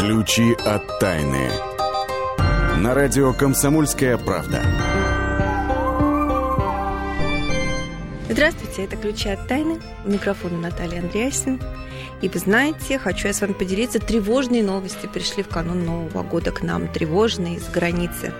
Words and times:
Ключи 0.00 0.54
от 0.64 0.98
тайны. 0.98 1.50
На 2.78 2.94
радио 2.94 3.34
«Комсомольская 3.34 4.16
правда». 4.16 4.62
Здравствуйте, 8.30 8.84
это 8.84 8.96
«Ключи 8.96 9.28
от 9.28 9.46
тайны». 9.46 9.78
У 10.06 10.10
микрофона 10.10 10.56
Наталья 10.56 11.00
Андреасин. 11.00 11.60
И 12.22 12.30
вы 12.30 12.38
знаете, 12.38 12.98
хочу 12.98 13.28
я 13.28 13.34
с 13.34 13.42
вами 13.42 13.52
поделиться. 13.52 13.98
Тревожные 13.98 14.62
новости 14.62 15.06
пришли 15.06 15.42
в 15.42 15.48
канун 15.48 15.84
Нового 15.84 16.22
года 16.22 16.50
к 16.50 16.62
нам, 16.62 16.88
тревожные 16.88 17.56
из 17.56 17.68
границы. 17.68 18.32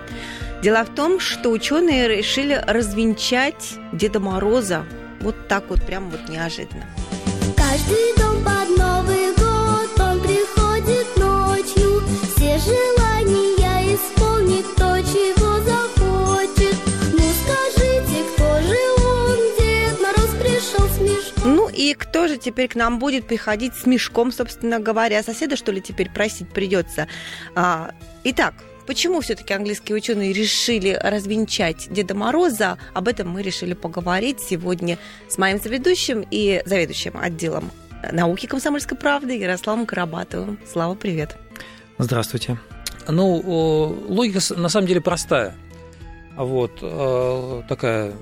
Дело 0.63 0.83
в 0.83 0.95
том, 0.95 1.21
что 1.21 1.51
ученые 1.51 2.09
решили 2.09 2.55
развенчать 2.67 3.75
Деда 3.93 4.19
Мороза 4.19 4.87
вот 5.21 5.37
так 5.47 5.65
вот, 5.69 5.85
прям 5.85 6.09
вот 6.09 6.27
неожиданно. 6.31 6.87
Каждый 7.55 8.17
дом 8.17 8.43
под 8.43 8.79
Новый 8.79 9.10
желания 12.71 13.95
исполнит 13.95 14.67
то, 14.77 15.01
чего 15.03 15.61
захочет. 15.61 16.77
Ну 17.13 17.25
скажите, 17.43 18.25
кто 18.35 18.61
же 18.61 18.79
он, 19.05 19.39
Дед 19.59 20.01
Мороз 20.01 20.31
пришел 20.41 20.89
с 20.89 21.01
мешком? 21.01 21.57
Ну 21.57 21.69
и 21.69 21.95
кто 21.95 22.29
же 22.29 22.37
теперь 22.37 22.69
к 22.69 22.75
нам 22.75 22.99
будет 22.99 23.27
приходить 23.27 23.75
с 23.75 23.87
мешком, 23.87 24.33
собственно 24.33 24.79
говоря? 24.79 25.23
Соседа, 25.23 25.57
что 25.57 25.73
ли, 25.73 25.81
теперь 25.81 26.11
просить 26.11 26.49
придется? 26.49 27.09
А, 27.55 27.93
итак, 28.25 28.55
Почему 28.87 29.21
все-таки 29.21 29.55
английские 29.55 29.95
ученые 29.95 30.33
решили 30.33 30.99
развенчать 31.01 31.87
Деда 31.93 32.17
Мороза? 32.17 32.77
Об 32.93 33.07
этом 33.07 33.29
мы 33.29 33.43
решили 33.43 33.75
поговорить 33.75 34.41
сегодня 34.41 34.99
с 35.29 35.39
моим 35.39 35.61
заведующим 35.61 36.27
и 36.29 36.61
заведующим 36.67 37.17
отделом 37.17 37.71
науки 38.11 38.47
комсомольской 38.47 38.97
правды 38.97 39.39
Ярославом 39.39 39.87
Карабатовым. 39.87 40.59
Слава, 40.67 40.95
привет. 40.95 41.37
Здравствуйте. 41.99 42.59
Ну, 43.11 44.05
логика 44.09 44.41
на 44.57 44.69
самом 44.69 44.87
деле 44.87 45.01
простая. 45.01 45.55
Вот, 46.37 46.79
э, 46.81 47.63
такая 47.69 48.13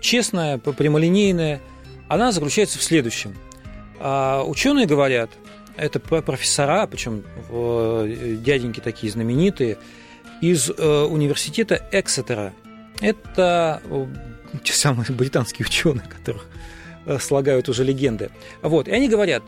честная, 0.00 0.58
прямолинейная. 0.58 1.60
Она 2.08 2.30
заключается 2.32 2.78
в 2.78 2.82
следующем. 2.82 3.34
А, 3.98 4.42
ученые 4.44 4.86
говорят, 4.86 5.30
это 5.76 5.98
профессора, 5.98 6.86
причем 6.86 7.24
дяденьки 8.44 8.80
такие 8.80 9.10
знаменитые, 9.10 9.78
из 10.40 10.70
э, 10.70 11.02
университета 11.04 11.88
Эксетера. 11.90 12.52
Это 13.00 13.80
э, 13.84 14.06
те 14.62 14.72
самые 14.72 15.06
британские 15.10 15.66
ученые, 15.66 16.06
которых 16.06 16.46
слагают 17.20 17.68
уже 17.68 17.84
легенды. 17.84 18.30
Вот, 18.62 18.88
и 18.88 18.92
они 18.92 19.08
говорят, 19.08 19.42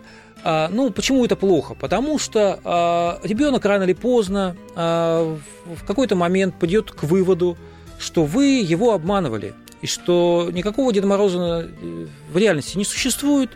э, 0.45 0.69
ну, 0.71 0.91
почему 0.91 1.25
это 1.25 1.37
плохо? 1.37 1.75
Потому 1.75 2.19
что 2.19 3.19
э, 3.23 3.27
ребенок 3.29 3.65
рано 3.65 3.85
или 3.85 3.95
поздно 3.95 4.57
э, 4.75 5.37
в 5.65 5.85
какой-то 5.87 6.17
момент 6.17 6.59
придет 6.59 6.91
к 6.91 7.03
выводу, 7.03 7.57
что 7.99 8.25
вы 8.25 8.61
его 8.61 8.93
обманывали, 8.93 9.55
и 9.83 9.87
что 9.87 10.49
никакого 10.53 10.93
Деда 10.93 11.07
Мороза 11.07 11.69
э, 11.69 12.07
в 12.33 12.37
реальности 12.37 12.77
не 12.77 12.85
существует, 12.85 13.51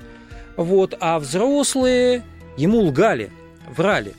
вот, 0.57 0.95
а 1.01 1.19
взрослые 1.19 2.25
ему 2.57 2.81
лгали, 2.81 3.31
врали. 3.69 4.15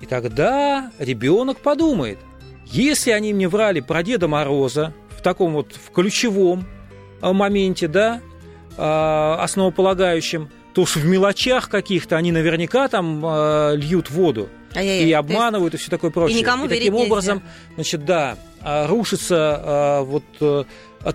И 0.00 0.06
тогда 0.06 0.90
ребенок 0.98 1.58
подумает, 1.58 2.18
если 2.66 3.10
они 3.10 3.34
мне 3.34 3.48
врали 3.48 3.80
про 3.80 4.02
Деда 4.02 4.28
Мороза 4.28 4.94
в 5.10 5.22
таком 5.22 5.52
вот 5.54 5.74
в 5.74 5.90
ключевом 5.90 6.66
э, 7.20 7.32
моменте, 7.32 7.88
да, 7.88 8.20
э, 8.80 9.42
основополагающем, 9.42 10.48
то 10.74 10.82
уж 10.82 10.96
в 10.96 11.04
мелочах 11.04 11.68
каких-то 11.68 12.16
они 12.16 12.32
наверняка 12.32 12.88
там 12.88 13.24
э, 13.24 13.76
льют 13.76 14.10
воду 14.10 14.48
Ай-яй-яй. 14.74 15.08
и 15.08 15.12
обманывают 15.12 15.74
есть... 15.74 15.82
и 15.82 15.86
все 15.86 15.90
такое 15.90 16.10
прочее. 16.10 16.38
И 16.38 16.40
никому 16.40 16.66
и 16.66 16.68
таким 16.68 16.94
нельзя. 16.94 17.06
образом, 17.06 17.42
значит, 17.74 18.04
да, 18.04 18.36
рушится 18.62 20.02
вот 20.04 20.24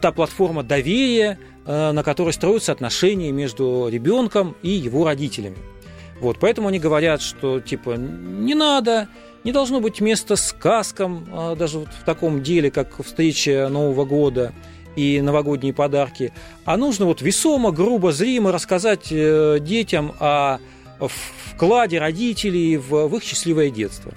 та 0.02 0.12
платформа 0.12 0.64
доверия, 0.64 1.40
на 1.66 2.04
которой 2.04 2.34
строятся 2.34 2.72
отношения 2.72 3.32
между 3.32 3.88
ребенком 3.90 4.56
и 4.62 4.70
его 4.70 5.06
родителями. 5.06 5.58
Вот, 6.20 6.38
поэтому 6.40 6.70
они 6.70 6.80
говорят, 6.80 7.22
что 7.22 7.60
типа 7.60 7.96
не 7.98 8.56
надо, 8.56 9.10
не 9.44 9.52
должно 9.52 9.80
быть 9.82 10.00
места 10.02 10.36
сказкам, 10.36 11.28
а, 11.32 11.56
даже 11.56 11.80
вот 11.80 11.90
в 11.90 12.04
таком 12.04 12.42
деле, 12.42 12.72
как 12.72 13.04
встреча 13.04 13.68
Нового 13.70 14.06
года 14.06 14.54
и 14.96 15.22
новогодние 15.22 15.74
подарки. 15.74 16.34
А 16.64 16.78
нужно 16.78 17.06
вот 17.06 17.22
весомо, 17.22 17.72
грубо, 17.72 18.12
зримо 18.12 18.52
рассказать 18.52 19.08
э, 19.12 19.58
детям 19.60 20.14
о 20.20 20.60
вкладе 21.00 22.00
родителей 22.00 22.78
в, 22.78 23.08
в 23.08 23.16
их 23.16 23.24
счастливое 23.24 23.70
детство. 23.70 24.14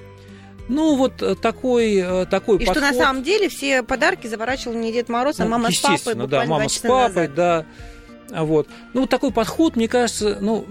Ну, 0.68 0.96
вот 0.96 1.22
э, 1.22 1.34
такой, 1.34 1.96
э, 1.96 2.26
такой 2.26 2.56
И 2.56 2.66
подход. 2.66 2.84
что 2.84 2.92
на 2.92 2.94
самом 2.94 3.22
деле 3.22 3.48
все 3.48 3.82
подарки 3.82 4.26
заворачивал 4.26 4.74
не 4.74 4.92
Дед 4.92 5.08
Мороз, 5.08 5.40
а 5.40 5.44
ну, 5.44 5.50
мама 5.50 5.70
с 5.70 5.80
папой 5.80 6.14
да, 6.26 6.44
мама 6.44 6.68
с 6.68 6.78
папой, 6.78 7.28
назад. 7.28 7.34
да. 7.34 7.66
Вот. 8.30 8.68
Ну, 8.92 9.02
вот 9.02 9.10
такой 9.10 9.32
подход, 9.32 9.76
мне 9.76 9.88
кажется, 9.88 10.38
ну, 10.40 10.66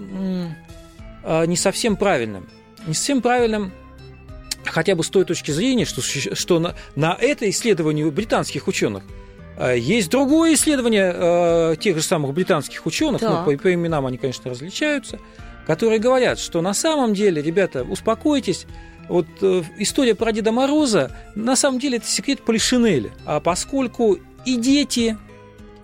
не 1.46 1.56
совсем 1.56 1.96
правильным. 1.96 2.48
Не 2.86 2.94
совсем 2.94 3.20
правильным 3.20 3.72
хотя 4.64 4.94
бы 4.94 5.02
с 5.02 5.08
той 5.08 5.24
точки 5.24 5.50
зрения, 5.50 5.84
что, 5.84 6.02
что 6.02 6.58
на, 6.58 6.74
на 6.94 7.16
это 7.18 7.48
исследование 7.50 8.08
британских 8.10 8.68
ученых 8.68 9.02
есть 9.66 10.10
другое 10.10 10.54
исследование 10.54 11.12
э, 11.14 11.76
тех 11.80 11.96
же 11.96 12.02
самых 12.02 12.32
британских 12.32 12.86
ученых, 12.86 13.20
ну, 13.22 13.44
по, 13.44 13.56
по 13.56 13.74
именам 13.74 14.06
они, 14.06 14.16
конечно, 14.16 14.50
различаются, 14.50 15.18
которые 15.66 15.98
говорят, 15.98 16.38
что 16.38 16.62
на 16.62 16.74
самом 16.74 17.12
деле, 17.14 17.42
ребята, 17.42 17.82
успокойтесь, 17.82 18.66
вот 19.08 19.26
э, 19.40 19.62
история 19.78 20.14
про 20.14 20.32
Деда 20.32 20.52
Мороза, 20.52 21.10
на 21.34 21.56
самом 21.56 21.80
деле, 21.80 21.96
это 21.96 22.06
секрет 22.06 22.42
Полишинеля. 22.42 23.10
А 23.24 23.40
поскольку 23.40 24.18
и 24.44 24.56
дети 24.56 25.18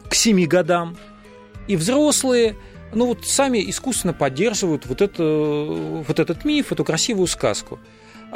к 0.09 0.15
7 0.15 0.47
годам, 0.47 0.97
и 1.67 1.77
взрослые, 1.77 2.56
ну 2.93 3.06
вот 3.06 3.27
сами 3.27 3.59
искусственно 3.71 4.12
поддерживают 4.12 4.87
вот, 4.87 5.01
это, 5.01 5.25
вот 5.25 6.19
этот 6.19 6.45
миф, 6.45 6.71
эту 6.71 6.85
красивую 6.85 7.27
сказку. 7.27 7.81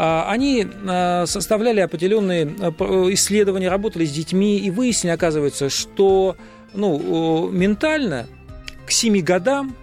А, 0.01 0.31
они 0.31 0.65
а, 0.87 1.27
составляли 1.27 1.81
определенные 1.81 2.49
а, 2.61 2.71
исследования, 3.13 3.69
работали 3.69 4.05
с 4.05 4.13
детьми 4.13 4.57
и 4.57 4.71
выяснили, 4.71 5.13
оказывается, 5.13 5.69
что 5.69 6.37
ну, 6.73 7.51
ментально 7.51 8.29
к 8.87 8.93
7 8.93 9.21
годам 9.23 9.75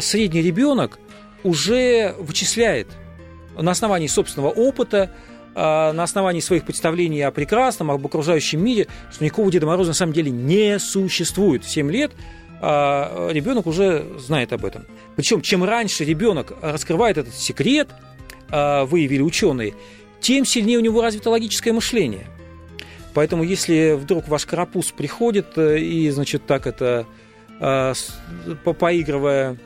средний 0.00 0.40
ребенок 0.40 0.98
уже 1.42 2.14
вычисляет 2.18 2.88
на 3.56 3.72
основании 3.72 4.06
собственного 4.06 4.50
опыта, 4.50 5.10
на 5.54 6.02
основании 6.04 6.40
своих 6.40 6.64
представлений 6.64 7.22
о 7.22 7.32
прекрасном, 7.32 7.90
об 7.90 8.06
окружающем 8.06 8.64
мире, 8.64 8.86
что 9.10 9.24
никакого 9.24 9.50
Деда 9.50 9.66
Мороза 9.66 9.90
на 9.90 9.94
самом 9.94 10.12
деле 10.12 10.30
не 10.30 10.78
существует. 10.78 11.64
В 11.64 11.68
7 11.68 11.90
лет 11.90 12.12
ребенок 12.60 13.66
уже 13.66 14.06
знает 14.18 14.52
об 14.52 14.64
этом. 14.64 14.86
Причем, 15.16 15.42
чем 15.42 15.64
раньше 15.64 16.04
ребенок 16.04 16.52
раскрывает 16.62 17.18
этот 17.18 17.34
секрет– 17.34 17.88
выявили 18.50 19.22
ученые, 19.22 19.74
тем 20.20 20.44
сильнее 20.44 20.78
у 20.78 20.82
него 20.82 21.02
развито 21.02 21.30
логическое 21.30 21.72
мышление. 21.72 22.26
Поэтому, 23.14 23.42
если 23.42 23.92
вдруг 23.92 24.28
ваш 24.28 24.46
карапуз 24.46 24.92
приходит 24.92 25.56
э, 25.56 25.78
и, 25.80 26.08
значит, 26.10 26.46
так 26.46 26.66
это 26.66 27.06
а, 27.60 27.92
поигрывая 28.78 29.58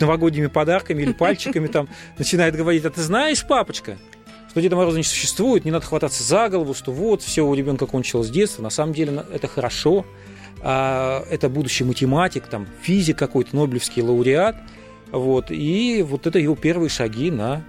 новогодними 0.00 0.48
подарками 0.48 1.02
или 1.02 1.12
пальчиками, 1.12 1.68
там 1.68 1.88
начинает 2.18 2.54
говорить, 2.54 2.84
а 2.84 2.90
ты 2.90 3.00
знаешь, 3.00 3.46
папочка, 3.46 3.96
что 4.50 4.60
Деда 4.60 4.76
Мороза 4.76 4.98
не 4.98 5.04
существует, 5.04 5.64
не 5.64 5.70
надо 5.70 5.86
хвататься 5.86 6.22
за 6.22 6.48
голову, 6.48 6.74
что 6.74 6.92
вот, 6.92 7.22
все 7.22 7.46
у 7.46 7.54
ребенка 7.54 7.86
кончилось 7.86 8.28
с 8.28 8.30
детства, 8.30 8.62
на 8.62 8.70
самом 8.70 8.92
деле 8.92 9.24
это 9.32 9.48
хорошо, 9.48 10.04
а, 10.60 11.24
это 11.30 11.48
будущий 11.48 11.84
математик, 11.84 12.46
там, 12.46 12.66
физик 12.82 13.16
какой-то, 13.16 13.56
Нобелевский 13.56 14.02
лауреат, 14.02 14.56
вот, 15.12 15.50
и 15.50 16.04
вот 16.06 16.26
это 16.26 16.38
его 16.38 16.56
первые 16.56 16.90
шаги 16.90 17.30
на 17.30 17.64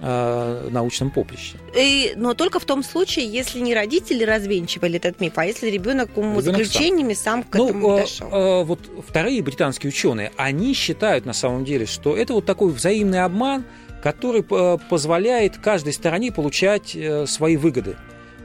э, 0.00 0.68
научном 0.70 1.10
поприще. 1.10 1.56
И, 1.76 2.12
но 2.16 2.34
только 2.34 2.58
в 2.60 2.64
том 2.64 2.82
случае, 2.82 3.26
если 3.26 3.60
не 3.60 3.74
родители 3.74 4.24
развенчивали 4.24 4.96
этот 4.96 5.20
миф, 5.20 5.34
а 5.36 5.44
если 5.44 5.68
ребенок 5.68 6.16
умозаключениями 6.16 7.14
сам. 7.14 7.42
сам 7.42 7.42
к 7.44 7.56
ну, 7.56 7.68
этому 7.68 7.96
э, 7.96 8.00
дошел. 8.00 8.28
Э, 8.32 8.64
вот 8.64 8.80
вторые 9.06 9.42
британские 9.42 9.88
ученые, 9.88 10.32
они 10.36 10.74
считают 10.74 11.26
на 11.26 11.32
самом 11.32 11.64
деле, 11.64 11.86
что 11.86 12.16
это 12.16 12.32
вот 12.34 12.46
такой 12.46 12.70
взаимный 12.72 13.22
обман, 13.22 13.64
который 14.02 14.44
э, 14.48 14.78
позволяет 14.88 15.58
каждой 15.58 15.92
стороне 15.92 16.32
получать 16.32 16.94
э, 16.94 17.26
свои 17.26 17.56
выгоды. 17.56 17.96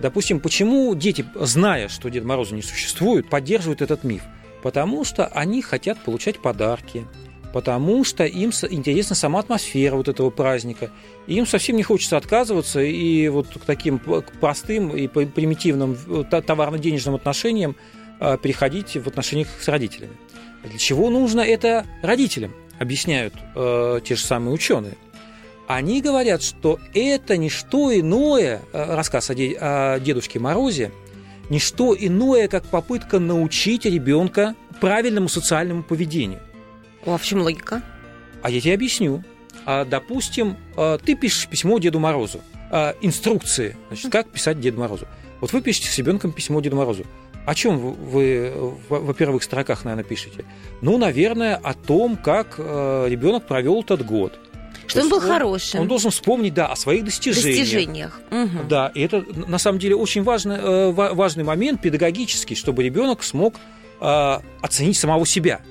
Допустим, 0.02 0.40
почему 0.40 0.94
дети, 0.96 1.26
зная, 1.36 1.88
что 1.88 2.10
Дед 2.10 2.24
Мороза 2.24 2.56
не 2.56 2.62
существует, 2.62 3.30
поддерживают 3.30 3.82
этот 3.82 4.04
миф? 4.04 4.24
Потому 4.62 5.04
что 5.04 5.28
они 5.28 5.62
хотят 5.62 6.00
получать 6.00 6.42
подарки, 6.42 7.06
потому 7.54 8.04
что 8.04 8.26
им 8.26 8.50
интересна 8.70 9.16
сама 9.16 9.40
атмосфера 9.40 9.96
вот 9.96 10.10
этого 10.10 10.32
праздника. 10.32 10.90
И 11.28 11.36
им 11.36 11.46
совсем 11.46 11.78
не 11.78 11.84
хочется 11.84 12.18
отказываться 12.18 12.82
и 12.82 13.28
вот 13.30 13.48
к 13.48 13.60
таким 13.66 14.00
простым 14.00 14.90
и 14.90 15.08
примитивным 15.08 15.96
э, 16.08 16.42
товарно-денежным 16.42 17.16
отношениям 17.16 17.76
а, 18.20 18.38
переходить 18.38 18.98
в 18.98 19.08
отношениях 19.08 19.48
с 19.62 19.68
родителями. 19.68 20.14
Для 20.64 20.78
чего 20.80 21.10
нужно 21.10 21.42
это 21.42 21.86
родителям, 22.02 22.54
объясняют 22.80 23.36
э, 23.56 24.00
те 24.04 24.16
же 24.16 24.22
самые 24.22 24.54
ученые. 24.54 24.96
они 25.68 26.02
говорят, 26.02 26.42
что 26.42 26.80
это 26.94 27.38
не 27.38 27.50
что 27.50 27.98
иное, 27.98 28.62
э, 28.72 28.96
рассказ 28.96 29.30
о 29.30 30.00
Дедушке 30.00 30.40
Морозе, 30.40 30.92
не 31.50 31.60
что 31.60 31.96
иное, 31.98 32.48
как 32.48 32.66
попытка 32.66 33.20
научить 33.20 33.86
ребенка 33.86 34.56
правильному 34.80 35.30
социальному 35.30 35.84
поведению. 35.84 36.42
А 37.06 37.18
в 37.18 37.24
чем 37.24 37.42
логика? 37.42 37.82
А 38.42 38.50
я 38.50 38.60
тебе 38.62 38.74
объясню. 38.74 39.24
А, 39.66 39.86
допустим, 39.86 40.58
а, 40.76 40.98
ты 40.98 41.16
пишешь 41.16 41.48
письмо 41.48 41.80
Деду 41.80 42.00
Морозу, 42.00 42.42
а, 42.72 42.96
инструкции, 43.02 43.78
значит, 43.88 44.12
как 44.12 44.28
писать 44.30 44.60
Деду 44.60 44.80
Морозу. 44.80 45.08
Вот 45.40 45.54
вы 45.54 45.62
пишете 45.62 45.90
с 45.90 45.98
ребенком 45.98 46.32
письмо 46.32 46.60
Деду 46.62 46.76
Морозу. 46.76 47.06
О 47.46 47.56
чем 47.56 47.78
вы, 47.78 48.54
во 48.88 49.14
первых 49.14 49.44
строках, 49.44 49.84
наверное, 49.84 50.06
пишете? 50.06 50.46
Ну, 50.82 50.98
наверное, 50.98 51.56
о 51.58 51.74
том, 51.74 52.16
как 52.16 52.58
ребенок 52.58 53.46
провел 53.48 53.82
этот 53.82 54.06
год. 54.06 54.40
Что 54.88 55.02
он 55.02 55.10
был 55.10 55.20
хорошим. 55.20 55.82
Он 55.82 55.88
должен 55.90 56.12
вспомнить, 56.12 56.54
да, 56.54 56.68
о 56.68 56.78
своих 56.78 57.04
достижениях. 57.04 57.58
достижениях. 57.60 58.22
Мгм. 58.32 58.68
Да, 58.70 58.92
и 58.96 59.02
это 59.02 59.26
на 59.48 59.58
самом 59.58 59.80
деле 59.80 59.96
очень 59.98 60.24
важный, 60.24 60.56
э, 60.56 60.92
ва- 60.92 61.12
важный 61.14 61.44
момент 61.44 61.82
педагогический, 61.82 62.56
чтобы 62.56 62.84
ребенок 62.84 63.24
смог 63.24 63.56
оценить 64.62 64.98
самого 64.98 65.26
себя. 65.26 65.62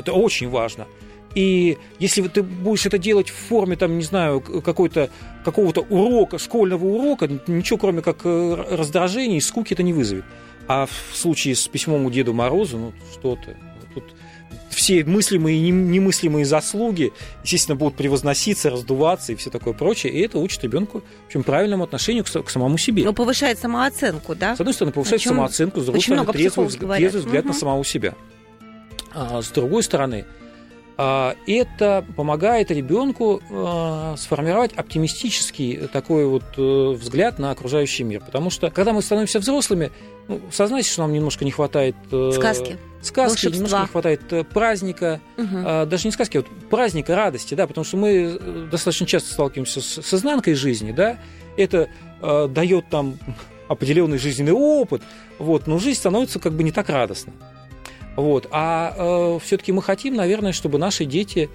Это 0.00 0.12
очень 0.12 0.48
важно. 0.48 0.86
И 1.34 1.78
если 2.00 2.22
ты 2.26 2.42
будешь 2.42 2.86
это 2.86 2.98
делать 2.98 3.30
в 3.30 3.34
форме, 3.34 3.76
там, 3.76 3.96
не 3.98 4.02
знаю, 4.04 4.40
какой-то, 4.40 5.10
какого-то 5.44 5.82
урока, 5.82 6.38
школьного 6.38 6.84
урока, 6.84 7.28
ничего 7.46 7.78
кроме 7.78 8.02
как 8.02 8.22
э, 8.24 8.64
раздражения 8.70 9.36
и 9.36 9.40
скуки 9.40 9.74
это 9.74 9.84
не 9.84 9.92
вызовет. 9.92 10.24
А 10.66 10.86
в 10.86 11.16
случае 11.16 11.54
с 11.54 11.68
письмом 11.68 12.04
у 12.04 12.10
Деду 12.10 12.32
Морозу, 12.32 12.78
ну 12.78 12.92
что 13.12 13.36
ты, 13.36 13.56
тут 13.94 14.04
все 14.70 15.04
мыслимые 15.04 15.56
и 15.58 15.60
нем- 15.60 15.90
немыслимые 15.92 16.44
заслуги, 16.44 17.12
естественно, 17.44 17.76
будут 17.76 17.96
превозноситься, 17.96 18.70
раздуваться 18.70 19.32
и 19.32 19.36
все 19.36 19.50
такое 19.50 19.74
прочее. 19.74 20.12
И 20.12 20.20
это 20.20 20.38
учит 20.38 20.64
ребенку 20.64 21.02
в 21.24 21.26
общем, 21.26 21.44
правильному 21.44 21.84
отношению 21.84 22.24
к, 22.24 22.50
самому 22.50 22.76
себе. 22.76 23.04
Ну, 23.04 23.12
повышает 23.12 23.58
самооценку, 23.60 24.34
да? 24.34 24.56
С 24.56 24.60
одной 24.60 24.74
стороны, 24.74 24.92
повышает 24.92 25.22
самооценку, 25.22 25.80
с 25.80 25.84
другой 25.84 26.02
стороны, 26.02 26.32
трезвый, 26.32 26.68
трезвый 26.68 27.22
взгляд 27.22 27.44
на 27.44 27.50
Мгм. 27.50 27.58
самого 27.60 27.84
себя. 27.84 28.14
А, 29.14 29.42
с 29.42 29.48
другой 29.50 29.82
стороны, 29.82 30.24
а, 30.96 31.34
это 31.46 32.04
помогает 32.16 32.70
ребенку 32.70 33.40
а, 33.50 34.16
сформировать 34.18 34.72
оптимистический 34.74 35.88
такой 35.88 36.26
вот 36.26 36.44
э, 36.58 36.90
взгляд 36.90 37.38
на 37.38 37.52
окружающий 37.52 38.04
мир. 38.04 38.20
Потому 38.20 38.50
что, 38.50 38.70
когда 38.70 38.92
мы 38.92 39.00
становимся 39.00 39.38
взрослыми, 39.38 39.92
ну, 40.28 40.40
сознайте, 40.52 40.90
что 40.90 41.00
нам 41.00 41.12
немножко 41.12 41.44
не 41.44 41.50
хватает... 41.50 41.96
э, 42.12 42.32
Сказки. 42.34 42.76
Сказки, 43.00 43.46
волшебства. 43.46 43.50
немножко 43.50 43.80
не 43.80 43.86
хватает 43.86 44.20
э, 44.30 44.44
праздника, 44.44 45.20
а, 45.38 45.86
даже 45.86 46.06
не 46.06 46.12
сказки, 46.12 46.36
а 46.36 46.40
вот 46.40 46.68
праздника, 46.68 47.16
радости, 47.16 47.54
да, 47.54 47.66
потому 47.66 47.84
что 47.84 47.96
мы 47.96 48.38
достаточно 48.70 49.06
часто 49.06 49.32
сталкиваемся 49.32 49.80
с, 49.80 50.02
с 50.02 50.14
изнанкой 50.14 50.52
жизни, 50.52 50.92
да, 50.92 51.18
это 51.56 51.88
э, 52.20 52.48
дает 52.48 52.90
там 52.90 53.18
определенный 53.68 54.18
жизненный 54.18 54.52
опыт, 54.52 55.02
вот, 55.38 55.66
но 55.66 55.78
жизнь 55.78 55.98
становится 55.98 56.38
как 56.38 56.52
бы 56.52 56.62
не 56.62 56.72
так 56.72 56.90
радостной. 56.90 57.32
Вот, 58.16 58.48
а 58.50 59.38
все-таки 59.38 59.72
мы 59.72 59.82
хотим, 59.82 60.14
наверное, 60.14 60.52
чтобы 60.52 60.78
наши 60.78 61.04
дети 61.04 61.48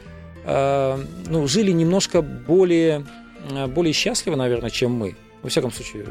э, 0.46 1.04
ну, 1.28 1.48
жили 1.48 1.72
немножко 1.72 2.22
более, 2.22 3.06
э, 3.50 3.68
более 3.68 3.94
счастливо, 3.94 4.36
наверное, 4.36 4.70
чем 4.70 4.92
мы. 4.94 5.16
Во 5.42 5.50
всяком 5.50 5.72
случае, 5.72 6.06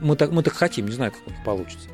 мы 0.00 0.16
так, 0.16 0.32
мы 0.32 0.42
так 0.42 0.54
хотим, 0.54 0.86
не 0.86 0.92
знаю, 0.92 1.12
как 1.12 1.26
у 1.26 1.30
них 1.30 1.44
получится. 1.44 1.88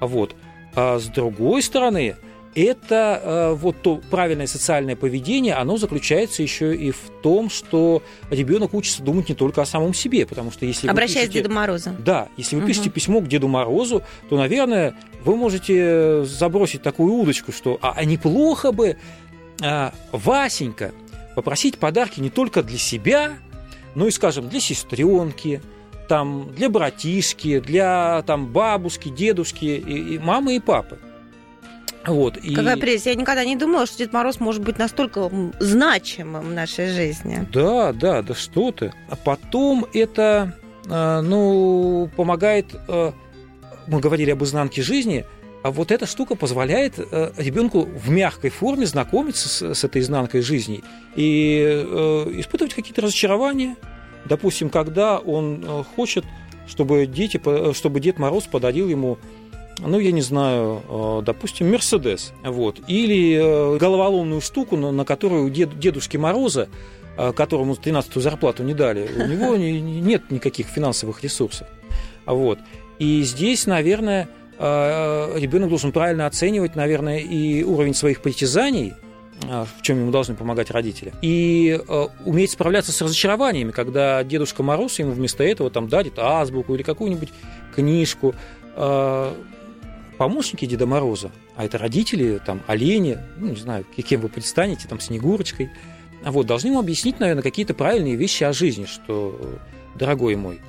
Вот. 0.00 0.34
А 0.74 0.98
с 0.98 1.06
другой 1.06 1.62
стороны, 1.62 2.16
это 2.54 3.20
э, 3.22 3.52
вот 3.54 3.80
то 3.82 4.00
правильное 4.10 4.46
социальное 4.46 4.94
поведение, 4.96 5.54
оно 5.54 5.76
заключается 5.78 6.42
еще 6.42 6.74
и 6.76 6.90
в 6.90 7.10
том, 7.22 7.48
что 7.48 8.02
ребенок 8.30 8.74
учится 8.74 9.02
думать 9.02 9.28
не 9.28 9.34
только 9.34 9.62
о 9.62 9.66
самом 9.66 9.94
себе, 9.94 10.26
потому 10.26 10.50
что 10.50 10.66
если 10.66 10.88
Обращаясь 10.88 11.28
к 11.28 11.32
пишете- 11.32 11.42
Деду 11.44 11.54
Морозу. 11.54 11.90
да, 11.98 12.28
если 12.36 12.56
вы 12.56 12.62
Мгм. 12.62 12.68
пишете 12.68 12.90
письмо 12.90 13.20
к 13.20 13.28
Деду 13.28 13.48
Морозу, 13.48 14.02
то, 14.28 14.36
наверное, 14.36 14.94
вы 15.24 15.36
можете 15.36 16.24
забросить 16.24 16.82
такую 16.82 17.14
удочку, 17.14 17.52
что 17.52 17.78
а, 17.80 17.94
а 17.96 18.04
неплохо 18.04 18.72
бы 18.72 18.96
а, 19.62 19.92
Васенька 20.12 20.92
попросить 21.34 21.78
подарки 21.78 22.20
не 22.20 22.30
только 22.30 22.62
для 22.62 22.78
себя, 22.78 23.32
но 23.94 24.06
и, 24.06 24.10
скажем, 24.10 24.48
для 24.48 24.60
сестренки, 24.60 25.62
там, 26.08 26.52
для 26.54 26.68
братишки, 26.68 27.60
для 27.60 28.22
там, 28.26 28.46
бабушки, 28.48 29.08
дедушки, 29.08 29.64
и, 29.64 30.14
и 30.14 30.18
мамы 30.18 30.56
и 30.56 30.60
папы. 30.60 30.98
Вот, 32.06 32.36
и... 32.36 32.54
Какая 32.54 32.76
прелесть. 32.76 33.06
Я 33.06 33.14
никогда 33.14 33.44
не 33.44 33.56
думала, 33.56 33.86
что 33.86 33.98
Дед 33.98 34.12
Мороз 34.12 34.40
может 34.40 34.62
быть 34.62 34.78
настолько 34.78 35.30
значимым 35.60 36.46
в 36.46 36.52
нашей 36.52 36.88
жизни. 36.88 37.46
Да, 37.52 37.92
да, 37.92 38.22
да 38.22 38.34
что 38.34 38.72
ты. 38.72 38.92
А 39.08 39.16
потом 39.16 39.86
это, 39.94 40.56
э, 40.88 41.20
ну, 41.20 42.10
помогает, 42.16 42.66
э, 42.88 43.12
мы 43.86 44.00
говорили 44.00 44.30
об 44.30 44.42
изнанке 44.42 44.82
жизни, 44.82 45.24
а 45.62 45.70
вот 45.70 45.92
эта 45.92 46.06
штука 46.06 46.34
позволяет 46.34 46.94
э, 46.98 47.32
ребенку 47.36 47.82
в 47.82 48.10
мягкой 48.10 48.50
форме 48.50 48.84
знакомиться 48.84 49.48
с, 49.48 49.74
с 49.74 49.84
этой 49.84 50.02
изнанкой 50.02 50.42
жизни 50.42 50.82
и 51.14 51.84
испытывать 52.38 52.74
какие-то 52.74 53.02
разочарования. 53.02 53.76
Допустим, 54.24 54.70
когда 54.70 55.18
он 55.18 55.84
хочет, 55.94 56.24
чтобы, 56.66 57.06
дети, 57.06 57.40
чтобы 57.74 58.00
Дед 58.00 58.18
Мороз 58.18 58.44
подарил 58.44 58.88
ему 58.88 59.18
ну, 59.86 59.98
я 59.98 60.12
не 60.12 60.20
знаю, 60.22 60.82
э, 60.88 61.22
допустим, 61.24 61.70
Мерседес, 61.70 62.32
вот, 62.44 62.80
или 62.86 63.36
э, 63.36 63.78
головоломную 63.78 64.40
штуку, 64.40 64.76
на, 64.76 65.04
которую 65.04 65.50
Дедушки 65.50 66.16
Мороза, 66.16 66.68
э, 67.16 67.32
которому 67.32 67.74
13-ю 67.74 68.20
зарплату 68.20 68.62
не 68.62 68.74
дали, 68.74 69.08
у 69.16 69.26
него 69.26 69.56
не- 69.56 69.80
не- 69.80 70.00
нет 70.00 70.30
никаких 70.30 70.66
финансовых 70.68 71.22
ресурсов. 71.22 71.66
Вот. 72.26 72.58
И 72.98 73.22
здесь, 73.22 73.66
наверное, 73.66 74.28
ребенок 74.58 75.70
должен 75.70 75.90
правильно 75.90 76.26
оценивать, 76.26 76.76
наверное, 76.76 77.18
и 77.18 77.64
уровень 77.64 77.94
своих 77.94 78.20
притязаний, 78.22 78.92
в 79.40 79.82
чем 79.82 79.98
ему 79.98 80.12
должны 80.12 80.36
помогать 80.36 80.70
родители, 80.70 81.12
и 81.20 81.80
э, 81.88 82.06
уметь 82.24 82.52
справляться 82.52 82.92
с 82.92 83.02
разочарованиями, 83.02 83.72
когда 83.72 84.22
Дедушка 84.22 84.62
Мороз 84.62 85.00
ему 85.00 85.10
вместо 85.12 85.42
этого 85.42 85.68
там 85.70 85.88
дарит 85.88 86.16
азбуку 86.18 86.74
или 86.76 86.82
какую-нибудь 86.84 87.30
книжку. 87.74 88.34
Э, 88.76 89.32
Помощники 90.22 90.66
Деда 90.66 90.86
Мороза, 90.86 91.32
а 91.56 91.64
это 91.64 91.78
родители, 91.78 92.40
там, 92.46 92.62
олени, 92.68 93.18
ну, 93.38 93.48
не 93.48 93.56
знаю, 93.56 93.84
кем 93.84 94.20
вы 94.20 94.28
предстанете, 94.28 94.86
там, 94.86 95.00
Снегурочкой, 95.00 95.72
вот, 96.24 96.46
должны 96.46 96.68
ему 96.68 96.78
объяснить, 96.78 97.18
наверное, 97.18 97.42
какие-то 97.42 97.74
правильные 97.74 98.14
вещи 98.14 98.44
о 98.44 98.52
жизни, 98.52 98.84
что, 98.84 99.58
дорогой 99.96 100.36
мой, 100.36 100.60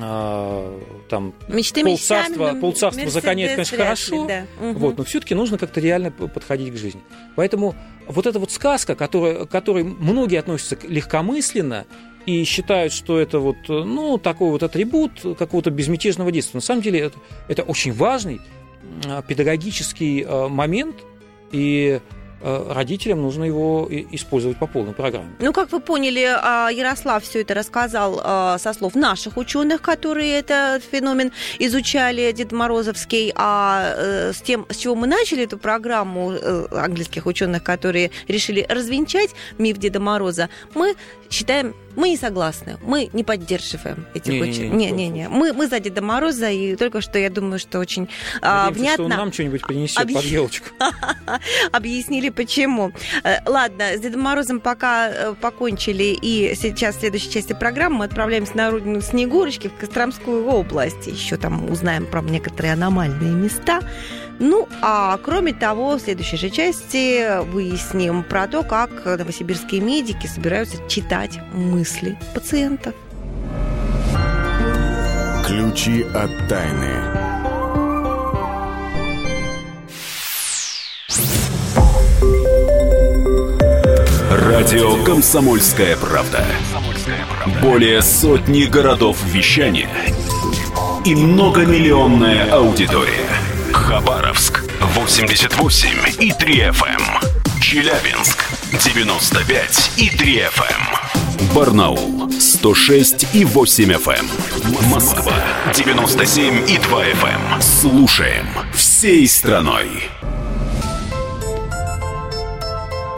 а, 0.00 0.76
там, 1.08 1.34
Мечты 1.46 1.84
Полцарства- 1.84 2.30
мечтами, 2.30 2.54
но 2.54 2.60
полцарства 2.60 3.00
Мерседес 3.02 3.12
загонять, 3.12 3.50
конечно, 3.52 3.76
ли, 3.76 3.82
хорошо, 3.82 4.26
да. 4.26 4.46
Мгм. 4.60 4.74
вот, 4.74 4.98
но 4.98 5.04
все-таки 5.04 5.36
нужно 5.36 5.56
как-то 5.56 5.78
реально 5.78 6.10
подходить 6.10 6.74
к 6.74 6.76
жизни. 6.76 7.00
Поэтому 7.36 7.76
вот 8.08 8.26
эта 8.26 8.40
вот 8.40 8.50
сказка, 8.50 8.96
которая, 8.96 9.44
к 9.44 9.50
которой 9.50 9.84
многие 9.84 10.40
относятся 10.40 10.76
легкомысленно 10.82 11.86
и 12.26 12.42
считают, 12.42 12.92
что 12.92 13.20
это 13.20 13.38
вот, 13.38 13.56
ну, 13.68 14.18
такой 14.18 14.50
вот 14.50 14.64
атрибут 14.64 15.12
какого-то 15.38 15.70
безмятежного 15.70 16.32
детства. 16.32 16.58
На 16.58 16.62
самом 16.62 16.82
деле 16.82 16.98
это, 16.98 17.18
это 17.46 17.62
очень 17.62 17.92
важный 17.92 18.40
педагогический 19.26 20.22
э, 20.22 20.48
момент, 20.48 20.96
и 21.52 22.00
э, 22.40 22.72
родителям 22.72 23.22
нужно 23.22 23.44
его 23.44 23.88
использовать 23.90 24.58
по 24.58 24.66
полной 24.66 24.92
программе. 24.92 25.30
Ну, 25.40 25.52
как 25.52 25.72
вы 25.72 25.80
поняли, 25.80 26.26
а, 26.26 26.68
Ярослав 26.70 27.22
все 27.22 27.42
это 27.42 27.54
рассказал 27.54 28.20
а, 28.22 28.58
со 28.58 28.72
слов 28.72 28.94
наших 28.94 29.36
ученых, 29.36 29.82
которые 29.82 30.38
этот 30.38 30.82
феномен 30.84 31.32
изучали, 31.58 32.32
Дед 32.32 32.52
Морозовский, 32.52 33.32
а 33.34 33.94
э, 33.96 34.32
с 34.32 34.40
тем, 34.40 34.66
с 34.68 34.76
чего 34.76 34.94
мы 34.94 35.06
начали 35.06 35.44
эту 35.44 35.58
программу 35.58 36.32
э, 36.32 36.66
английских 36.72 37.26
ученых, 37.26 37.62
которые 37.62 38.10
решили 38.28 38.64
развенчать 38.68 39.30
миф 39.58 39.78
Деда 39.78 40.00
Мороза, 40.00 40.48
мы 40.74 40.94
считаем, 41.30 41.74
мы 41.96 42.10
не 42.10 42.16
согласны, 42.16 42.76
мы 42.82 43.10
не 43.12 43.24
поддерживаем 43.24 44.06
ученых. 44.14 44.48
ни 44.48 44.52
в 44.52 44.56
коем 44.56 44.78
Не-не-не, 44.78 45.28
мы, 45.28 45.52
мы 45.52 45.66
за 45.66 45.80
Деда 45.80 46.02
Мороза, 46.02 46.50
и 46.50 46.76
только 46.76 47.00
что, 47.00 47.18
я 47.18 47.30
думаю, 47.30 47.58
что 47.58 47.78
очень 47.78 48.08
а, 48.40 48.66
Надеемся, 48.66 48.92
что 48.94 49.02
он 49.02 49.08
внятно 49.08 49.24
нам 49.24 49.32
что-нибудь 49.32 49.62
принесет 49.66 49.98
объ- 49.98 50.14
под 50.14 50.24
елочку. 50.24 50.68
объяснили 51.72 52.28
почему. 52.28 52.92
Э, 53.24 53.38
Ладно, 53.46 53.84
с 53.96 54.00
Дедом 54.00 54.22
Морозом 54.22 54.60
пока 54.60 55.10
э, 55.10 55.34
покончили, 55.40 56.16
и 56.20 56.54
сейчас 56.54 56.96
в 56.96 57.00
следующей 57.00 57.30
части 57.30 57.52
программы 57.52 57.98
мы 57.98 58.04
отправляемся 58.04 58.56
на 58.56 58.70
родину 58.70 59.00
Снегурочки 59.00 59.68
в 59.68 59.74
Костромскую 59.74 60.46
область. 60.46 61.06
Еще 61.06 61.36
там 61.36 61.70
узнаем 61.70 62.06
про 62.06 62.22
некоторые 62.22 62.74
аномальные 62.74 63.32
места. 63.32 63.80
Ну, 64.40 64.66
а 64.80 65.18
кроме 65.18 65.52
того, 65.52 65.96
в 65.96 66.00
следующей 66.00 66.38
же 66.38 66.48
части 66.48 67.44
выясним 67.52 68.24
про 68.24 68.48
то, 68.48 68.62
как 68.62 69.04
новосибирские 69.04 69.82
медики 69.82 70.26
собираются 70.26 70.78
читать 70.88 71.38
мысли 71.52 72.18
пациентов. 72.34 72.94
Ключи 75.46 76.04
от 76.14 76.30
тайны. 76.48 76.88
Радио 84.30 85.04
«Комсомольская 85.04 85.98
правда». 85.98 86.46
Более 87.60 88.00
сотни 88.00 88.64
городов 88.64 89.22
вещания 89.22 89.90
и 91.04 91.14
многомиллионная 91.14 92.50
аудитория. 92.50 93.49
Хабаровск 93.90 94.62
88 94.94 95.88
и 96.20 96.30
3 96.30 96.54
FM. 96.68 97.60
Челябинск 97.60 98.44
95 98.84 99.90
и 99.96 100.08
3 100.08 100.42
FM. 100.42 101.52
Барнаул 101.52 102.30
106 102.30 103.34
и 103.34 103.44
8 103.44 103.90
FM. 103.90 104.88
Москва 104.92 105.34
97 105.74 106.70
и 106.70 106.78
2 106.78 107.04
FM. 107.04 107.60
Слушаем 107.60 108.46
всей 108.72 109.26
страной. 109.26 110.08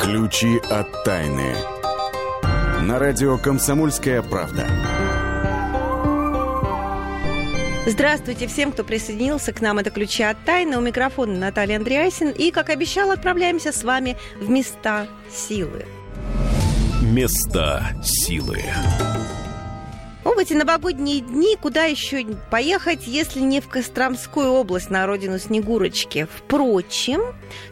Ключи 0.01 0.59
от 0.71 1.05
тайны. 1.05 1.55
На 2.81 2.99
радио 2.99 3.37
«Комсомольская 3.37 4.23
правда». 4.23 4.67
Здравствуйте 7.85 8.47
всем, 8.47 8.71
кто 8.71 8.85
присоединился 8.85 9.53
к 9.53 9.61
нам. 9.61 9.81
Это 9.81 9.91
«Ключи 9.91 10.23
от 10.23 10.37
тайны». 10.45 10.79
У 10.79 10.81
микрофона 10.81 11.37
Наталья 11.37 11.79
Андреасин. 11.79 12.31
И, 12.31 12.53
как 12.53 12.71
обещал, 12.71 13.11
отправляемся 13.11 13.73
с 13.73 13.83
вами 13.83 14.17
в 14.41 14.49
места 14.49 15.09
силы. 15.29 15.85
Места 17.03 17.89
силы. 18.05 18.63
Ну, 20.25 20.33
в 20.37 20.39
эти 20.39 20.53
новогодние 20.53 21.23
дни 21.23 21.57
куда 21.61 21.83
еще 21.83 22.25
поехать, 22.53 23.09
если 23.09 23.41
не 23.41 23.61
в 23.61 23.67
Костромскую 23.67 24.53
область, 24.53 24.89
на 24.89 25.05
родину 25.05 25.41
Снегурочки? 25.41 26.29
Впрочем, 26.33 27.21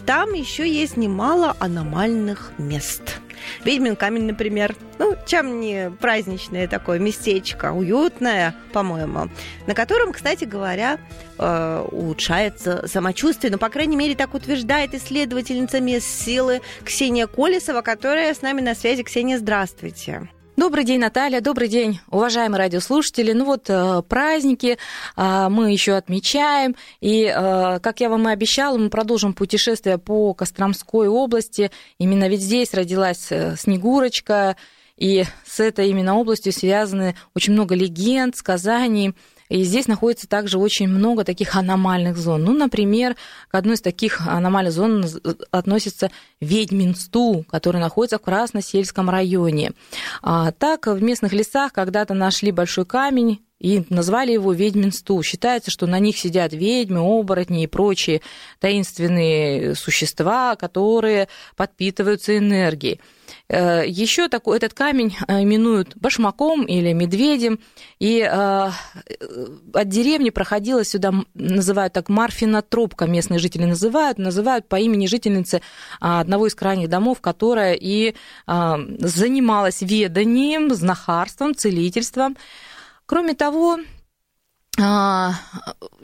там 0.07 0.33
еще 0.33 0.69
есть 0.69 0.97
немало 0.97 1.55
аномальных 1.61 2.51
мест. 2.59 3.21
Ведьмин 3.65 3.97
камень, 3.97 4.25
например. 4.25 4.75
Ну, 4.99 5.17
чем 5.27 5.61
не 5.61 5.91
праздничное 5.91 6.69
такое 6.69 6.99
местечко, 6.99 7.73
уютное, 7.73 8.55
по-моему, 8.73 9.29
на 9.67 9.75
котором, 9.75 10.13
кстати 10.13 10.45
говоря, 10.45 10.99
э, 11.39 11.87
улучшается 11.91 12.87
самочувствие. 12.87 13.51
Ну, 13.51 13.59
по 13.59 13.69
крайней 13.69 13.97
мере, 13.97 14.15
так 14.15 14.35
утверждает 14.35 14.95
исследовательница 14.95 15.81
мест 15.81 16.07
силы 16.07 16.61
Ксения 16.85 17.27
Колесова, 17.27 17.83
которая 17.83 18.35
с 18.35 18.43
нами 18.43 18.61
на 18.61 18.75
связи. 18.75 19.03
Ксения, 19.03 19.39
здравствуйте. 19.39 20.29
Добрый 20.61 20.85
день, 20.85 21.01
Наталья. 21.01 21.41
Добрый 21.41 21.69
день, 21.69 22.01
уважаемые 22.11 22.59
радиослушатели. 22.59 23.33
Ну 23.33 23.47
вот 23.47 23.71
э, 23.71 24.03
праздники 24.07 24.77
э, 25.17 25.49
мы 25.49 25.73
еще 25.73 25.95
отмечаем. 25.95 26.77
И, 27.01 27.25
э, 27.25 27.79
как 27.81 28.01
я 28.01 28.11
вам 28.11 28.29
и 28.29 28.33
обещала, 28.33 28.77
мы 28.77 28.91
продолжим 28.91 29.33
путешествие 29.33 29.97
по 29.97 30.35
Костромской 30.35 31.09
области. 31.09 31.71
Именно 31.97 32.29
ведь 32.29 32.43
здесь 32.43 32.75
родилась 32.75 33.33
Снегурочка. 33.57 34.55
И 34.99 35.25
с 35.47 35.61
этой 35.61 35.89
именно 35.89 36.15
областью 36.19 36.53
связаны 36.53 37.17
очень 37.35 37.55
много 37.55 37.75
легенд, 37.75 38.37
сказаний. 38.37 39.15
И 39.51 39.65
здесь 39.65 39.89
находится 39.89 40.29
также 40.29 40.59
очень 40.59 40.89
много 40.89 41.25
таких 41.25 41.57
аномальных 41.57 42.17
зон. 42.17 42.45
Ну, 42.45 42.53
например, 42.55 43.17
к 43.49 43.55
одной 43.55 43.75
из 43.75 43.83
таких 43.83 44.27
аномальных 44.27 44.73
зон 44.73 45.05
относится 45.51 46.11
Ведьминсту, 46.41 47.45
который 47.51 47.81
находится 47.81 48.19
в 48.19 48.23
Красносельском 48.23 49.11
районе. 49.11 49.73
А, 50.23 50.53
так, 50.53 50.87
в 50.87 51.03
местных 51.03 51.33
лесах 51.33 51.73
когда-то 51.73 52.15
нашли 52.15 52.53
большой 52.53 52.87
камень, 52.87 53.41
и 53.59 53.85
назвали 53.91 54.33
его 54.33 54.55
Ведьминсту. 54.55 55.23
Считается, 55.23 55.71
что 55.71 55.87
на 55.87 55.99
них 55.99 56.17
сидят 56.17 56.55
ведьмы, 56.55 57.01
оборотни 57.01 57.63
и 57.63 57.67
прочие 57.67 58.23
таинственные 58.59 59.75
существа, 59.75 60.57
которые 60.57 61.29
подпитываются 61.57 62.39
энергией. 62.39 63.01
Э, 63.51 63.83
Еще 63.85 64.29
такой, 64.29 64.59
этот 64.59 64.75
камень 64.75 65.17
э, 65.27 65.43
именуют 65.43 65.97
башмаком 65.97 66.63
или 66.63 66.93
медведем, 66.93 67.59
и 67.99 68.21
э, 68.21 68.31
от 68.31 69.89
деревни 69.89 70.31
проходила 70.31 70.85
сюда, 70.85 71.13
называют 71.35 71.93
так, 71.93 72.09
Марфинотропка, 72.09 73.07
местные 73.07 73.41
жители 73.41 73.65
называют, 73.65 74.19
называют 74.19 74.69
по 74.69 74.77
имени 74.77 75.07
жительницы 75.07 75.63
одного 75.99 76.47
из 76.47 76.55
крайних 76.55 76.89
домов, 76.89 77.21
которая 77.21 77.75
и 77.75 78.15
занималась 78.47 79.83
веданием, 79.83 80.73
знахарством, 80.73 81.55
целительством. 81.55 82.37
Кроме 83.07 83.35
того, 83.35 83.79
а, 83.79 84.00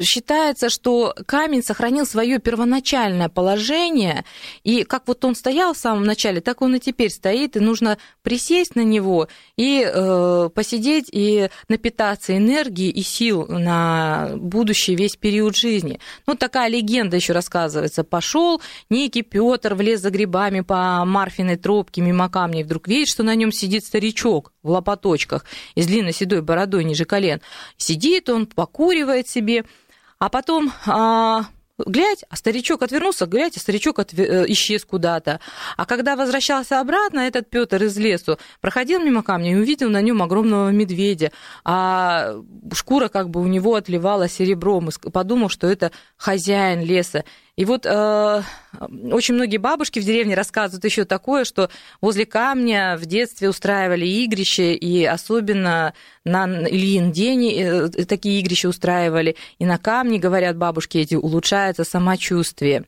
считается, 0.01 0.69
что 0.71 1.15
камень 1.27 1.63
сохранил 1.63 2.07
свое 2.07 2.39
первоначальное 2.39 3.29
положение, 3.29 4.25
и 4.65 4.85
как 4.85 5.07
вот 5.07 5.25
он 5.25 5.35
стоял 5.35 5.75
в 5.75 5.79
самом 5.79 6.05
начале, 6.05 6.41
так 6.41 6.63
он 6.63 6.75
и 6.77 6.81
теперь 6.81 7.11
стоит, 7.11 7.57
и 7.57 7.61
нужно 7.61 7.99
присесть 8.23 8.77
на 8.77 8.83
него 8.83 9.29
и 9.57 9.85
э, 9.87 10.51
посидеть 10.55 11.09
и 11.13 11.49
напитаться 11.69 12.37
энергией 12.37 12.91
и 12.91 13.03
сил 13.03 13.47
на 13.47 14.31
будущий 14.37 14.95
весь 14.95 15.17
период 15.17 15.57
жизни. 15.57 16.01
Ну, 16.27 16.35
такая 16.35 16.69
легенда 16.69 17.17
еще 17.17 17.33
рассказывается. 17.33 18.05
Пошел 18.05 18.61
некий 18.91 19.23
Петр 19.23 19.75
в 19.75 19.81
лес 19.81 20.01
за 20.01 20.11
грибами 20.11 20.61
по 20.61 21.05
Марфиной 21.05 21.57
тропке 21.57 22.01
мимо 22.01 22.29
камней, 22.29 22.65
вдруг 22.65 22.89
видит, 22.89 23.09
что 23.09 23.23
на 23.23 23.35
нем 23.35 23.53
сидит 23.53 23.85
старичок 23.85 24.53
в 24.63 24.71
лопаточках 24.71 25.45
и 25.75 25.83
с 25.83 25.87
длинной 25.87 26.13
седой 26.13 26.43
бородой 26.43 26.85
ниже 26.85 27.05
колен. 27.05 27.41
Сидит 27.77 28.29
он, 28.29 28.47
покуривает 28.67 29.29
себе, 29.29 29.65
а 30.19 30.29
потом 30.29 30.73
а, 30.87 31.45
глядь, 31.79 32.25
а 32.29 32.37
старичок 32.37 32.83
отвернулся, 32.83 33.27
глядь, 33.27 33.57
а 33.57 33.61
старичок 33.61 34.01
отв... 34.01 34.19
Э, 34.19 34.45
исчез 34.49 34.85
куда-то. 34.85 35.39
А 35.77 35.87
когда 35.87 36.17
возвращался 36.17 36.81
обратно, 36.81 37.21
этот 37.21 37.49
Петр 37.49 37.85
из 37.85 37.97
лесу 37.97 38.39
проходил 38.61 39.01
мимо 39.01 39.23
камня 39.23 39.53
и 39.53 39.55
увидел 39.55 39.89
на 39.89 40.01
нем 40.03 40.21
огромного 40.21 40.71
медведя, 40.71 41.31
а 41.65 42.35
шкура 42.73 43.09
как 43.09 43.31
бы 43.31 43.41
у 43.41 43.47
него 43.47 43.77
отливала 43.77 44.29
серебром, 44.29 44.89
и 44.89 45.11
подумал, 45.11 45.49
что 45.49 45.69
это 45.69 45.93
хозяин 46.17 46.81
леса. 46.81 47.25
И 47.57 47.65
вот 47.65 47.87
э, 47.87 48.43
очень 49.11 49.35
многие 49.35 49.57
бабушки 49.57 49.99
в 49.99 50.05
деревне 50.05 50.35
рассказывают 50.35 50.85
еще 50.85 51.07
такое, 51.07 51.45
что 51.45 51.71
возле 52.03 52.27
камня 52.27 52.99
в 52.99 53.07
детстве 53.07 53.49
устраивали 53.49 54.05
игрища, 54.07 54.73
и 54.73 55.05
особенно 55.05 55.95
на 56.25 56.45
Ильин 56.69 57.13
день 57.13 57.51
э, 57.55 57.89
такие 58.05 58.41
игрища 58.41 58.69
устраивали. 58.69 59.37
И 59.59 59.65
на 59.65 59.79
камне, 59.79 60.19
говорят 60.19 60.59
бабушки 60.59 60.99
эти, 60.99 61.15
улучшается 61.15 61.85
самочувствие. 61.85 62.85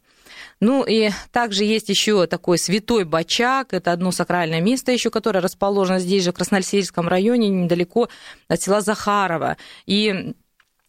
Ну 0.60 0.84
и 0.84 1.10
также 1.32 1.64
есть 1.64 1.88
еще 1.88 2.26
такой 2.26 2.58
святой 2.58 3.04
бачак, 3.04 3.72
это 3.72 3.92
одно 3.92 4.12
сакральное 4.12 4.60
место 4.60 4.92
еще, 4.92 5.08
которое 5.08 5.40
расположено 5.40 5.98
здесь 5.98 6.24
же, 6.24 6.32
в 6.32 6.34
Красносельском 6.34 7.08
районе, 7.08 7.48
недалеко 7.48 8.10
от 8.48 8.60
села 8.60 8.82
Захарова. 8.82 9.56
И 9.86 10.34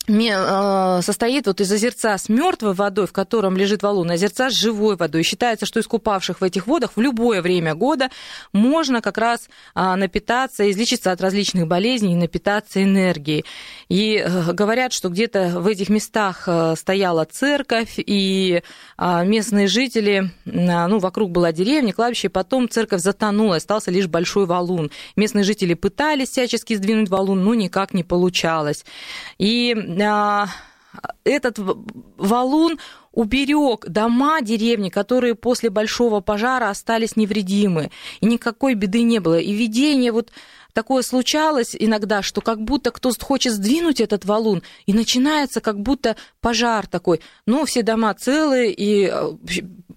состоит 0.09 1.45
вот 1.45 1.61
из 1.61 1.71
озерца 1.71 2.17
с 2.17 2.29
мертвой 2.29 2.73
водой, 2.73 3.05
в 3.05 3.13
котором 3.13 3.55
лежит 3.57 3.83
валун, 3.83 4.09
озерца 4.09 4.49
с 4.49 4.53
живой 4.53 4.95
водой. 4.95 5.23
считается, 5.23 5.65
что 5.65 5.79
искупавших 5.79 6.41
в 6.41 6.43
этих 6.43 6.65
водах 6.67 6.91
в 6.95 7.01
любое 7.01 7.41
время 7.41 7.75
года 7.75 8.09
можно 8.51 9.01
как 9.01 9.17
раз 9.17 9.49
а, 9.75 9.95
напитаться, 9.95 10.69
излечиться 10.71 11.11
от 11.11 11.21
различных 11.21 11.67
болезней 11.67 12.13
и 12.13 12.15
напитаться 12.15 12.83
энергией. 12.83 13.45
И 13.87 14.15
э, 14.15 14.53
говорят, 14.53 14.93
что 14.93 15.09
где-то 15.09 15.59
в 15.59 15.67
этих 15.67 15.89
местах 15.89 16.43
э, 16.47 16.75
стояла 16.75 17.25
церковь, 17.25 17.95
и 17.97 18.63
а, 18.97 19.23
местные 19.23 19.67
жители, 19.67 20.31
ну, 20.45 20.99
вокруг 20.99 21.31
была 21.31 21.51
деревня, 21.51 21.93
кладбище, 21.93 22.29
потом 22.29 22.69
церковь 22.69 23.01
затонула, 23.01 23.57
остался 23.57 23.91
лишь 23.91 24.07
большой 24.07 24.45
валун. 24.45 24.91
Местные 25.15 25.43
жители 25.43 25.73
пытались 25.73 26.29
всячески 26.29 26.73
сдвинуть 26.73 27.09
валун, 27.09 27.43
но 27.43 27.53
никак 27.53 27.93
не 27.93 28.03
получалось. 28.03 28.85
И 29.37 29.75
а, 29.75 29.98
этот 31.23 31.59
валун 32.17 32.79
уберег 33.11 33.87
дома 33.87 34.41
деревни, 34.41 34.89
которые 34.89 35.35
после 35.35 35.69
большого 35.69 36.21
пожара 36.21 36.69
остались 36.69 37.15
невредимы, 37.15 37.91
и 38.21 38.25
никакой 38.25 38.75
беды 38.75 39.01
не 39.01 39.19
было. 39.19 39.39
И 39.39 39.51
видение 39.53 40.11
вот 40.11 40.31
такое 40.73 41.01
случалось 41.01 41.75
иногда, 41.77 42.21
что 42.21 42.41
как 42.41 42.61
будто 42.61 42.91
кто-то 42.91 43.23
хочет 43.23 43.53
сдвинуть 43.53 44.01
этот 44.01 44.25
валун, 44.25 44.63
и 44.85 44.93
начинается 44.93 45.61
как 45.61 45.79
будто 45.79 46.15
пожар 46.41 46.87
такой. 46.87 47.21
Но 47.45 47.65
все 47.65 47.81
дома 47.81 48.13
целые, 48.13 48.71
и 48.71 49.09
э, 49.11 49.31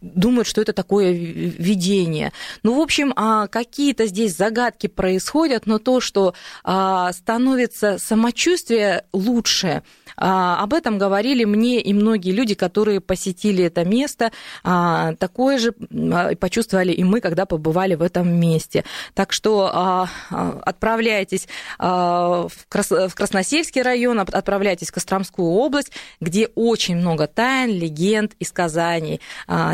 думают, 0.03 0.47
что 0.47 0.61
это 0.61 0.73
такое 0.73 1.13
видение. 1.13 2.33
Ну, 2.63 2.79
в 2.79 2.81
общем, 2.81 3.13
а, 3.17 3.47
какие-то 3.47 4.07
здесь 4.07 4.37
загадки 4.37 4.89
происходят, 4.89 5.67
но 5.67 5.79
то, 5.79 6.01
что 6.01 6.35
а, 6.65 7.13
становится 7.13 7.99
самочувствие 7.99 9.05
лучше, 9.13 9.83
а, 10.17 10.63
об 10.63 10.75
этом 10.75 10.99
говорили 10.99 11.45
мне 11.45 11.81
и 11.81 11.95
многие 11.95 12.33
люди, 12.33 12.55
которые 12.55 13.01
посетили 13.01 13.65
это 13.65 13.85
место. 13.85 14.33
Такое 14.63 15.59
же 15.59 15.73
почувствовали 15.73 16.93
и 16.93 17.05
мы, 17.05 17.21
когда 17.21 17.47
побывали 17.47 17.95
в 17.95 18.03
этом 18.03 18.29
месте. 18.29 18.85
Так 19.15 19.33
что 19.33 20.09
отправляйтесь 20.63 21.49
в 21.79 22.51
Красносельский 22.69 23.83
район, 23.83 24.21
отправляйтесь 24.21 24.89
в 24.89 24.93
Костромскую 24.93 25.49
область, 25.49 25.93
где 26.21 26.49
очень 26.55 26.97
много 26.97 27.27
тайн, 27.27 27.71
легенд 27.71 28.33
и 28.39 28.45
сказаний. 28.45 29.21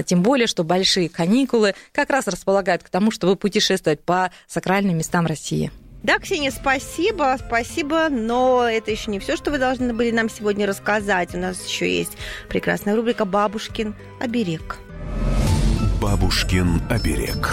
Тем 0.06 0.22
более, 0.22 0.46
что 0.46 0.64
большие 0.64 1.08
каникулы 1.08 1.74
как 1.92 2.10
раз 2.10 2.26
располагают 2.26 2.82
к 2.82 2.88
тому, 2.88 3.10
чтобы 3.10 3.36
путешествовать 3.36 4.00
по 4.02 4.30
сакральным 4.46 4.96
местам 4.96 5.26
России. 5.26 5.70
Да, 6.02 6.18
Ксения, 6.20 6.52
спасибо, 6.52 7.36
спасибо, 7.44 8.08
но 8.08 8.68
это 8.70 8.92
еще 8.92 9.10
не 9.10 9.18
все, 9.18 9.36
что 9.36 9.50
вы 9.50 9.58
должны 9.58 9.92
были 9.92 10.12
нам 10.12 10.30
сегодня 10.30 10.64
рассказать. 10.64 11.34
У 11.34 11.38
нас 11.38 11.66
еще 11.66 11.92
есть 11.92 12.12
прекрасная 12.48 12.94
рубрика 12.94 13.24
«Бабушкин 13.24 13.96
оберег». 14.20 14.78
Бабушкин 16.00 16.80
оберег. 16.88 17.52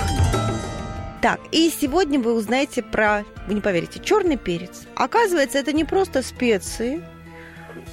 Так, 1.26 1.40
и 1.52 1.72
сегодня 1.72 2.20
вы 2.20 2.36
узнаете 2.36 2.84
про, 2.84 3.26
вы 3.48 3.56
не 3.56 3.62
поверите, 3.62 4.00
черный 4.00 4.38
перец. 4.38 4.84
Оказывается, 4.94 5.58
это 5.58 5.74
не 5.74 5.84
просто 5.84 6.22
специи, 6.22 7.04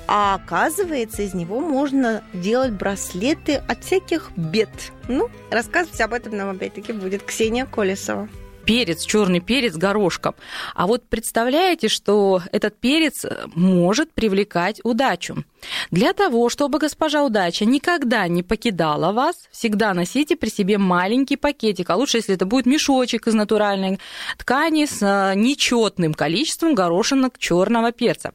а 0.06 0.34
оказывается, 0.34 1.22
из 1.22 1.32
него 1.32 1.58
можно 1.58 2.22
делать 2.34 2.72
браслеты 2.72 3.54
от 3.54 3.84
всяких 3.84 4.32
бед. 4.36 4.68
Ну, 5.08 5.30
рассказывать 5.50 5.98
об 6.02 6.12
этом 6.12 6.36
нам 6.36 6.50
опять-таки 6.50 6.92
будет 6.92 7.22
Ксения 7.22 7.64
Колесова 7.64 8.28
перец, 8.64 9.04
черный 9.04 9.40
перец 9.40 9.74
горошком. 9.74 10.34
А 10.74 10.86
вот 10.86 11.08
представляете, 11.08 11.88
что 11.88 12.42
этот 12.52 12.78
перец 12.78 13.24
может 13.54 14.12
привлекать 14.12 14.80
удачу. 14.84 15.44
Для 15.90 16.12
того, 16.12 16.48
чтобы 16.48 16.78
госпожа 16.78 17.22
удача 17.22 17.64
никогда 17.64 18.26
не 18.28 18.42
покидала 18.42 19.12
вас, 19.12 19.48
всегда 19.52 19.94
носите 19.94 20.36
при 20.36 20.48
себе 20.48 20.78
маленький 20.78 21.36
пакетик, 21.36 21.90
а 21.90 21.96
лучше, 21.96 22.18
если 22.18 22.34
это 22.34 22.46
будет 22.46 22.66
мешочек 22.66 23.26
из 23.26 23.34
натуральной 23.34 23.98
ткани 24.38 24.86
с 24.86 25.02
э, 25.02 25.34
нечетным 25.36 26.14
количеством 26.14 26.74
горошинок 26.74 27.38
черного 27.38 27.92
перца. 27.92 28.32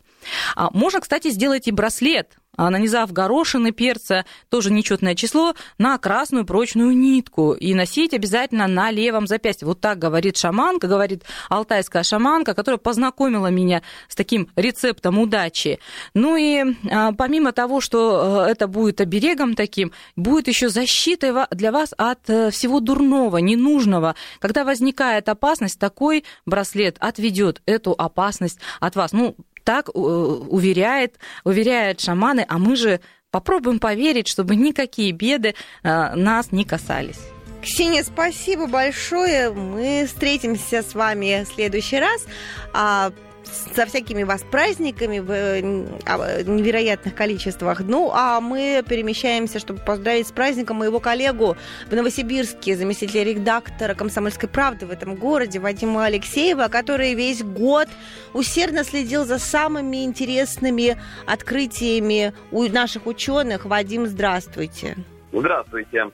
А 0.55 0.69
можно, 0.71 1.01
кстати, 1.01 1.29
сделать 1.29 1.67
и 1.67 1.71
браслет 1.71 2.37
нанизав 2.57 3.11
горошины, 3.11 3.71
перца, 3.71 4.25
тоже 4.49 4.71
нечетное 4.71 5.15
число, 5.15 5.53
на 5.77 5.97
красную 5.97 6.45
прочную 6.45 6.95
нитку 6.95 7.53
и 7.53 7.73
носить 7.73 8.13
обязательно 8.13 8.67
на 8.67 8.91
левом 8.91 9.27
запястье. 9.27 9.67
Вот 9.67 9.79
так 9.79 9.99
говорит 9.99 10.37
шаманка, 10.37 10.87
говорит 10.87 11.23
алтайская 11.49 12.03
шаманка, 12.03 12.53
которая 12.53 12.77
познакомила 12.77 13.47
меня 13.47 13.81
с 14.07 14.15
таким 14.15 14.49
рецептом 14.55 15.19
удачи. 15.19 15.79
Ну 16.13 16.35
и 16.35 16.75
а, 16.91 17.11
помимо 17.13 17.51
того, 17.51 17.81
что 17.81 18.45
э, 18.47 18.51
это 18.51 18.67
будет 18.67 19.01
оберегом 19.01 19.55
таким, 19.55 19.91
будет 20.15 20.47
еще 20.47 20.69
защитой 20.69 21.33
для 21.51 21.71
вас 21.71 21.93
от 21.97 22.29
э, 22.29 22.51
всего 22.51 22.79
дурного, 22.79 23.37
ненужного. 23.37 24.15
Когда 24.39 24.63
возникает 24.63 25.29
опасность, 25.29 25.79
такой 25.79 26.23
браслет 26.45 26.97
отведет 26.99 27.61
эту 27.65 27.93
опасность 27.97 28.59
от 28.79 28.95
вас. 28.95 29.11
Ну, 29.11 29.35
так 29.67 29.89
э, 29.89 29.91
уверяет, 29.99 31.19
уверяют 31.43 31.99
шаманы, 31.99 32.45
а 32.47 32.57
мы 32.57 32.77
же 32.77 33.01
попробуем 33.31 33.79
поверить, 33.79 34.29
чтобы 34.29 34.55
никакие 34.55 35.11
беды 35.11 35.55
э, 35.83 36.15
нас 36.15 36.53
не 36.53 36.63
касались. 36.63 37.19
Ксения, 37.61 38.03
спасибо 38.03 38.67
большое. 38.67 39.51
Мы 39.51 40.05
встретимся 40.07 40.83
с 40.83 40.95
вами 40.95 41.43
в 41.43 41.53
следующий 41.53 41.99
раз. 41.99 42.25
А 43.47 43.75
со 43.75 43.85
всякими 43.85 44.23
вас 44.23 44.43
праздниками 44.49 45.19
в 45.19 45.31
э, 45.31 45.61
невероятных 45.61 47.15
количествах. 47.15 47.81
Ну, 47.81 48.11
а 48.13 48.39
мы 48.39 48.83
перемещаемся, 48.87 49.59
чтобы 49.59 49.79
поздравить 49.79 50.27
с 50.27 50.31
праздником 50.31 50.77
моего 50.77 50.99
коллегу 50.99 51.57
в 51.89 51.95
Новосибирске, 51.95 52.75
заместителя 52.77 53.23
редактора 53.23 53.93
«Комсомольской 53.93 54.49
правды» 54.49 54.85
в 54.85 54.91
этом 54.91 55.15
городе 55.15 55.59
Вадима 55.59 56.05
Алексеева, 56.05 56.67
который 56.67 57.13
весь 57.13 57.43
год 57.43 57.87
усердно 58.33 58.83
следил 58.83 59.25
за 59.25 59.39
самыми 59.39 60.03
интересными 60.03 60.97
открытиями 61.25 62.33
у 62.51 62.63
наших 62.63 63.07
ученых. 63.07 63.65
Вадим, 63.65 64.05
здравствуйте. 64.07 64.27
Здравствуйте. 64.27 65.16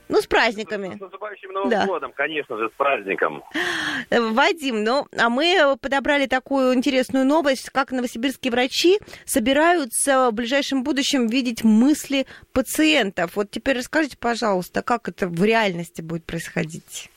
Ну, 0.10 0.22
с 0.22 0.28
праздниками. 0.28 0.96
С 0.98 1.00
наступающим 1.00 1.52
Новым 1.52 1.70
да. 1.70 1.86
годом, 1.86 2.12
конечно 2.14 2.58
же, 2.58 2.70
с 2.70 2.72
праздником. 2.74 3.44
Вадим, 4.12 4.84
ну, 4.84 5.08
а 5.18 5.30
мы 5.30 5.78
подобрали 5.82 6.26
такую 6.26 6.74
интересную 6.74 7.26
новость, 7.26 7.70
как 7.70 7.92
новосибирские 7.92 8.52
врачи 8.52 9.00
собираются 9.26 10.30
в 10.30 10.34
ближайшем 10.34 10.84
будущем 10.84 11.28
видеть 11.28 11.64
мысли 11.64 12.26
пациентов. 12.54 13.36
Вот 13.36 13.52
теперь 13.52 13.78
расскажите, 13.78 14.18
пожалуйста, 14.18 14.82
как 14.82 15.08
это 15.08 15.28
в 15.28 15.44
реальности 15.44 16.02
будет 16.02 16.26
происходить? 16.26 17.10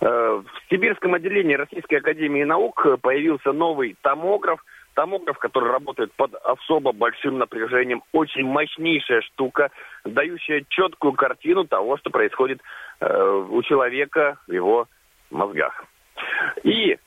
Э, 0.00 0.06
в 0.06 0.70
Сибирском 0.70 1.14
отделении 1.14 1.54
Российской 1.54 1.96
Академии 1.96 2.44
Наук 2.44 2.86
появился 3.00 3.52
новый 3.52 3.96
томограф– 4.02 4.64
томограф, 4.98 5.38
который 5.38 5.70
работает 5.70 6.12
под 6.14 6.34
особо 6.34 6.90
большим 6.90 7.38
напряжением, 7.38 8.02
очень 8.10 8.44
мощнейшая 8.44 9.20
штука, 9.20 9.70
дающая 10.04 10.64
четкую 10.68 11.12
картину 11.12 11.68
того, 11.68 11.98
что 11.98 12.10
происходит 12.10 12.60
э, 12.98 13.46
у 13.48 13.62
человека 13.62 14.38
в 14.48 14.52
его 14.52 14.88
мозгах. 15.30 15.84
И 16.64 16.98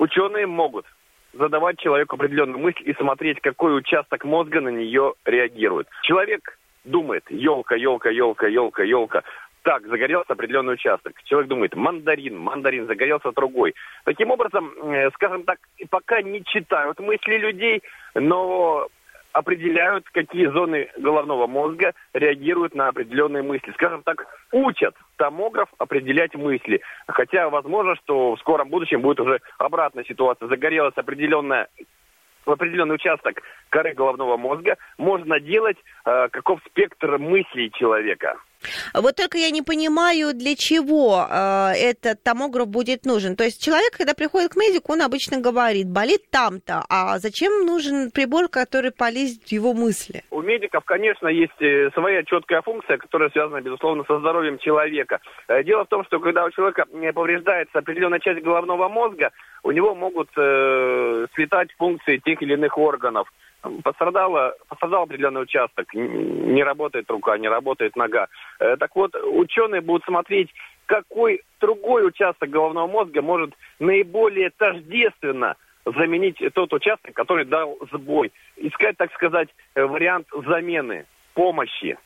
ученые 0.00 0.48
могут 0.48 0.86
задавать 1.32 1.78
человеку 1.78 2.16
определенную 2.16 2.58
мысль 2.58 2.82
и 2.84 2.94
смотреть, 2.94 3.40
какой 3.40 3.78
участок 3.78 4.24
мозга 4.24 4.60
на 4.60 4.70
нее 4.70 5.14
реагирует. 5.24 5.86
Человек 6.02 6.58
думает, 6.82 7.22
елка, 7.30 7.76
елка, 7.76 8.10
елка, 8.10 8.48
елка, 8.48 8.82
елка, 8.82 9.22
так, 9.64 9.86
загорелся 9.86 10.34
определенный 10.34 10.74
участок. 10.74 11.20
Человек 11.24 11.48
думает, 11.48 11.74
мандарин, 11.74 12.38
мандарин, 12.38 12.86
загорелся 12.86 13.32
другой. 13.32 13.74
Таким 14.04 14.30
образом, 14.30 14.72
э, 14.82 15.10
скажем 15.14 15.42
так, 15.44 15.58
пока 15.90 16.22
не 16.22 16.44
читают 16.44 17.00
мысли 17.00 17.38
людей, 17.38 17.82
но 18.14 18.86
определяют, 19.32 20.04
какие 20.10 20.46
зоны 20.46 20.88
головного 20.98 21.46
мозга 21.46 21.94
реагируют 22.12 22.74
на 22.74 22.88
определенные 22.88 23.42
мысли. 23.42 23.72
Скажем 23.72 24.02
так, 24.02 24.26
учат 24.52 24.94
томограф 25.16 25.68
определять 25.78 26.34
мысли. 26.34 26.82
Хотя 27.08 27.48
возможно, 27.48 27.96
что 27.96 28.36
в 28.36 28.40
скором 28.40 28.68
будущем 28.68 29.00
будет 29.00 29.18
уже 29.18 29.40
обратная 29.58 30.04
ситуация. 30.04 30.46
Загорелась 30.46 30.94
определенная 30.96 31.68
в 32.46 32.50
определенный 32.50 32.96
участок 32.96 33.40
коры 33.70 33.94
головного 33.94 34.36
мозга 34.36 34.76
можно 34.98 35.40
делать 35.40 35.78
э, 36.04 36.28
каков 36.28 36.60
спектр 36.66 37.18
мыслей 37.18 37.70
человека. 37.72 38.36
Вот 38.92 39.16
только 39.16 39.38
я 39.38 39.50
не 39.50 39.62
понимаю, 39.62 40.34
для 40.34 40.54
чего 40.56 41.26
э, 41.28 41.72
этот 41.76 42.22
томограф 42.22 42.68
будет 42.68 43.04
нужен. 43.04 43.36
То 43.36 43.44
есть 43.44 43.62
человек, 43.62 43.96
когда 43.96 44.14
приходит 44.14 44.52
к 44.52 44.56
медику, 44.56 44.92
он 44.92 45.02
обычно 45.02 45.40
говорит, 45.40 45.88
болит 45.88 46.30
там-то, 46.30 46.84
а 46.88 47.18
зачем 47.18 47.66
нужен 47.66 48.10
прибор, 48.10 48.48
который 48.48 48.90
полезет 48.90 49.44
в 49.44 49.52
его 49.52 49.74
мысли? 49.74 50.22
У 50.30 50.42
медиков, 50.42 50.84
конечно, 50.84 51.28
есть 51.28 51.60
э, 51.60 51.90
своя 51.94 52.22
четкая 52.24 52.62
функция, 52.62 52.98
которая 52.98 53.30
связана, 53.30 53.60
безусловно, 53.60 54.04
со 54.06 54.18
здоровьем 54.18 54.58
человека. 54.58 55.20
Э, 55.48 55.62
дело 55.62 55.84
в 55.84 55.88
том, 55.88 56.04
что 56.04 56.20
когда 56.20 56.44
у 56.44 56.50
человека 56.50 56.86
повреждается 57.14 57.78
определенная 57.78 58.20
часть 58.20 58.42
головного 58.42 58.88
мозга, 58.88 59.30
у 59.62 59.70
него 59.70 59.94
могут 59.94 60.28
э, 60.36 61.26
слетать 61.34 61.70
функции 61.78 62.18
тех 62.18 62.40
или 62.42 62.54
иных 62.54 62.76
органов 62.78 63.32
пострадала, 63.82 64.54
пострадал 64.68 65.02
определенный 65.02 65.42
участок, 65.42 65.92
не 65.94 66.62
работает 66.62 67.10
рука, 67.10 67.38
не 67.38 67.48
работает 67.48 67.96
нога. 67.96 68.28
Э, 68.58 68.76
так 68.76 68.94
вот, 68.94 69.14
ученые 69.14 69.80
будут 69.80 70.04
смотреть, 70.04 70.50
какой 70.86 71.42
другой 71.60 72.06
участок 72.06 72.50
головного 72.50 72.86
мозга 72.86 73.22
может 73.22 73.54
наиболее 73.78 74.50
тождественно 74.50 75.56
заменить 75.84 76.38
тот 76.54 76.72
участок, 76.72 77.14
который 77.14 77.44
дал 77.44 77.78
сбой. 77.92 78.32
Искать, 78.56 78.96
так 78.96 79.12
сказать, 79.12 79.48
э, 79.74 79.84
вариант 79.84 80.28
замены, 80.46 81.06
помощи. 81.34 81.98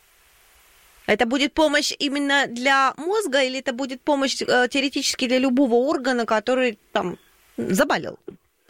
Это 1.07 1.25
будет 1.25 1.53
помощь 1.53 1.91
именно 1.97 2.45
для 2.47 2.93
мозга 2.97 3.41
или 3.41 3.59
это 3.59 3.73
будет 3.73 4.01
помощь 4.01 4.41
э, 4.41 4.67
теоретически 4.69 5.27
для 5.27 5.39
любого 5.39 5.75
органа, 5.75 6.25
который 6.25 6.77
там 6.91 7.17
заболел? 7.57 8.19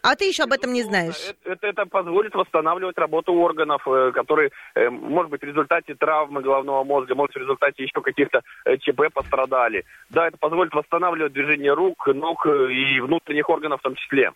А 0.02 0.16
ты 0.16 0.26
еще 0.26 0.44
об 0.44 0.54
этом 0.54 0.74
не 0.74 0.84
знаешь. 0.84 1.16
Это, 1.30 1.52
это, 1.52 1.68
это 1.68 1.86
позволит 1.86 2.34
восстанавливать 2.34 2.98
работу 2.98 3.34
органов, 3.34 3.82
э, 3.88 4.12
которые, 4.14 4.52
э, 4.76 4.90
может 4.90 5.32
быть, 5.32 5.42
в 5.42 5.46
результате 5.46 5.96
травмы 5.96 6.42
головного 6.42 6.84
мозга, 6.84 7.16
может, 7.16 7.36
в 7.36 7.40
результате 7.40 7.84
еще 7.84 8.02
каких-то 8.02 8.42
э, 8.66 8.78
ЧП 8.78 9.14
пострадали. 9.14 9.86
Да, 10.10 10.28
это 10.28 10.38
позволит 10.38 10.74
восстанавливать 10.74 11.34
движение 11.34 11.74
рук, 11.74 12.08
ног 12.08 12.46
и 12.46 13.00
внутренних 13.00 13.50
органов 13.50 13.80
в 13.80 13.84
том 13.84 13.96
числе. 13.96 14.32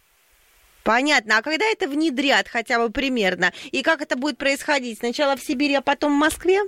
Понятно. 0.83 1.37
А 1.37 1.41
когда 1.41 1.65
это 1.65 1.87
внедрят 1.87 2.47
хотя 2.47 2.79
бы 2.79 2.91
примерно? 2.91 3.51
И 3.71 3.83
как 3.83 4.01
это 4.01 4.17
будет 4.17 4.37
происходить? 4.37 4.99
Сначала 4.99 5.35
в 5.35 5.41
Сибири, 5.41 5.75
а 5.75 5.81
потом 5.81 6.13
в 6.13 6.19
Москве? 6.19 6.59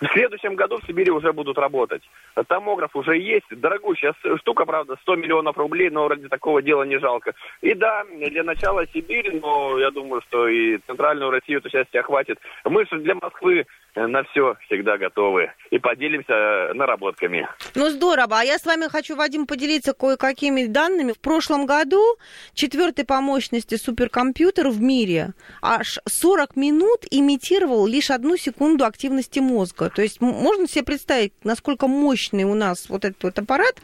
В 0.00 0.06
следующем 0.12 0.54
году 0.54 0.78
в 0.78 0.86
Сибири 0.86 1.10
уже 1.10 1.32
будут 1.32 1.58
работать. 1.58 2.02
Томограф 2.48 2.94
уже 2.94 3.16
есть. 3.18 3.46
Дорогущая 3.50 4.14
штука, 4.38 4.64
правда, 4.66 4.96
100 5.02 5.16
миллионов 5.16 5.56
рублей, 5.56 5.90
но 5.90 6.08
ради 6.08 6.28
такого 6.28 6.62
дела 6.62 6.84
не 6.84 6.98
жалко. 6.98 7.34
И 7.60 7.74
да, 7.74 8.04
для 8.04 8.42
начала 8.42 8.86
Сибирь, 8.86 9.40
но 9.40 9.78
я 9.78 9.90
думаю, 9.90 10.22
что 10.28 10.48
и 10.48 10.78
центральную 10.86 11.30
Россию 11.30 11.58
это 11.58 11.70
счастье 11.70 12.00
охватит. 12.00 12.38
Мы 12.64 12.86
же 12.86 12.98
для 12.98 13.14
Москвы 13.14 13.60
э, 13.60 13.64
на 13.94 14.22
все 14.24 14.56
всегда 14.66 14.98
готовы 14.98 15.52
и 15.70 15.78
поделимся 15.78 16.32
э, 16.32 16.72
наработками. 16.74 17.48
Ну, 17.74 17.90
здорово. 17.90 18.40
А 18.40 18.44
я 18.44 18.58
с 18.58 18.64
вами 18.64 18.88
хочу, 18.88 19.16
Вадим, 19.16 19.46
поделиться 19.46 19.92
кое-какими 19.92 20.66
данными. 20.66 21.12
В 21.12 21.20
прошлом 21.20 21.66
году 21.66 22.16
четвертый 22.54 23.04
по 23.04 23.20
мощности 23.20 23.76
суперкомпьютер 23.76 24.68
в 24.68 24.80
мире 24.80 25.32
аж 25.62 25.98
40 26.06 26.56
минут 26.56 27.04
имитировал 27.10 27.86
лишь 27.86 28.10
одну 28.10 28.36
секунду 28.36 28.84
активности 28.84 29.40
мозга. 29.40 29.90
То 29.90 30.02
есть 30.02 30.20
можно 30.20 30.66
себе 30.66 30.84
представить, 30.84 31.32
насколько 31.44 31.86
мощный 31.86 32.44
у 32.44 32.54
нас 32.54 32.88
вот 32.88 33.04
этот 33.04 33.22
вот 33.22 33.38
аппарат 33.38 33.76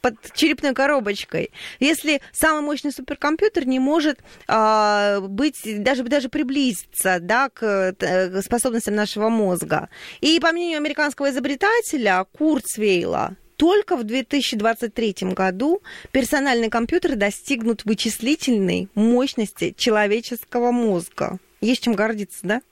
под 0.00 0.14
черепной 0.34 0.74
коробочкой, 0.74 1.50
если 1.78 2.20
самый 2.32 2.62
мощный 2.62 2.92
суперкомпьютер 2.92 3.66
не 3.66 3.78
может 3.78 4.18
а, 4.48 5.20
быть, 5.20 5.60
даже, 5.82 6.02
даже 6.04 6.28
приблизиться 6.28 7.18
да, 7.20 7.48
к, 7.48 7.94
к 7.98 8.42
способностям 8.42 8.94
нашего 8.94 9.28
мозга. 9.28 9.88
И 10.20 10.38
по 10.40 10.52
мнению 10.52 10.78
американского 10.78 11.30
изобретателя 11.30 12.24
Курцвейла, 12.32 13.36
только 13.56 13.96
в 13.96 14.04
2023 14.04 15.16
году 15.34 15.82
персональные 16.12 16.70
компьютеры 16.70 17.16
достигнут 17.16 17.84
вычислительной 17.84 18.88
мощности 18.94 19.74
человеческого 19.76 20.70
мозга. 20.70 21.38
Есть 21.60 21.82
чем 21.84 21.92
гордиться, 21.92 22.38
да? 22.42 22.62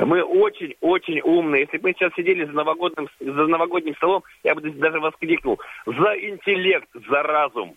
Мы 0.00 0.22
очень-очень 0.22 1.20
умные. 1.20 1.62
Если 1.62 1.78
бы 1.78 1.88
мы 1.88 1.94
сейчас 1.94 2.12
сидели 2.14 2.44
за 2.44 2.52
новогодним, 2.52 3.08
за 3.20 3.46
новогодним 3.46 3.94
столом, 3.96 4.22
я 4.42 4.54
бы 4.54 4.60
даже 4.70 5.00
воскликнул. 5.00 5.58
За 5.86 6.14
интеллект, 6.18 6.88
за 7.08 7.22
разум. 7.22 7.76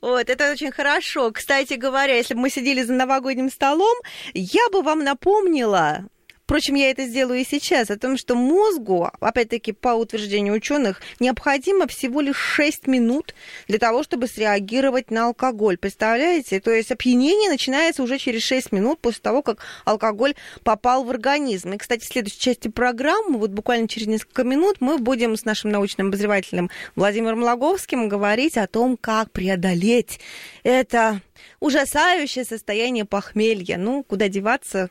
Вот, 0.00 0.28
это 0.28 0.50
очень 0.50 0.72
хорошо. 0.72 1.30
Кстати 1.30 1.74
говоря, 1.74 2.16
если 2.16 2.34
бы 2.34 2.40
мы 2.40 2.50
сидели 2.50 2.82
за 2.82 2.92
новогодним 2.92 3.48
столом, 3.48 3.96
я 4.34 4.68
бы 4.72 4.82
вам 4.82 5.04
напомнила 5.04 6.06
Впрочем, 6.52 6.74
я 6.74 6.90
это 6.90 7.06
сделаю 7.06 7.40
и 7.40 7.46
сейчас, 7.46 7.90
о 7.90 7.96
том, 7.96 8.18
что 8.18 8.34
мозгу, 8.34 9.10
опять-таки, 9.20 9.72
по 9.72 9.94
утверждению 9.94 10.52
ученых, 10.52 11.00
необходимо 11.18 11.86
всего 11.86 12.20
лишь 12.20 12.36
6 12.36 12.88
минут 12.88 13.34
для 13.68 13.78
того, 13.78 14.02
чтобы 14.02 14.26
среагировать 14.26 15.10
на 15.10 15.28
алкоголь. 15.28 15.78
Представляете? 15.78 16.60
То 16.60 16.70
есть 16.70 16.92
опьянение 16.92 17.48
начинается 17.48 18.02
уже 18.02 18.18
через 18.18 18.42
6 18.42 18.70
минут 18.70 19.00
после 19.00 19.22
того, 19.22 19.40
как 19.40 19.60
алкоголь 19.86 20.34
попал 20.62 21.04
в 21.04 21.10
организм. 21.10 21.72
И, 21.72 21.78
кстати, 21.78 22.04
в 22.04 22.12
следующей 22.12 22.40
части 22.40 22.68
программы, 22.68 23.38
вот 23.38 23.52
буквально 23.52 23.88
через 23.88 24.06
несколько 24.06 24.44
минут, 24.44 24.76
мы 24.80 24.98
будем 24.98 25.38
с 25.38 25.46
нашим 25.46 25.70
научным 25.70 26.08
обозревателем 26.08 26.68
Владимиром 26.96 27.42
Логовским 27.42 28.10
говорить 28.10 28.58
о 28.58 28.66
том, 28.66 28.98
как 28.98 29.32
преодолеть 29.32 30.20
это 30.64 31.22
ужасающее 31.60 32.44
состояние 32.44 33.06
похмелья. 33.06 33.78
Ну, 33.78 34.04
куда 34.04 34.28
деваться, 34.28 34.90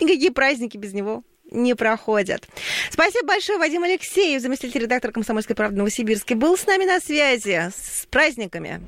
Никакие 0.00 0.30
праздники 0.30 0.76
без 0.76 0.92
него 0.92 1.22
не 1.50 1.74
проходят. 1.74 2.46
Спасибо 2.90 3.28
большое, 3.28 3.58
Вадим 3.58 3.82
Алексеев, 3.82 4.40
заместитель 4.40 4.82
редактора 4.82 5.12
«Комсомольской 5.12 5.56
правды» 5.56 5.78
Новосибирске, 5.78 6.34
был 6.34 6.56
с 6.56 6.66
нами 6.66 6.84
на 6.84 7.00
связи. 7.00 7.70
С 7.74 8.06
праздниками! 8.10 8.80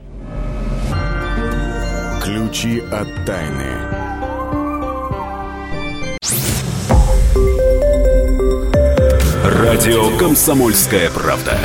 Ключи 2.22 2.80
от 2.92 3.08
тайны. 3.24 4.00
Радио 9.42 10.16
«Комсомольская 10.18 11.10
правда». 11.10 11.58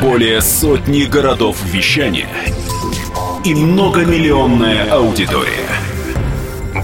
Более 0.00 0.40
сотни 0.40 1.04
городов 1.04 1.62
вещания 1.64 2.28
и 3.44 3.54
многомиллионная 3.54 4.90
аудитория. 4.90 5.68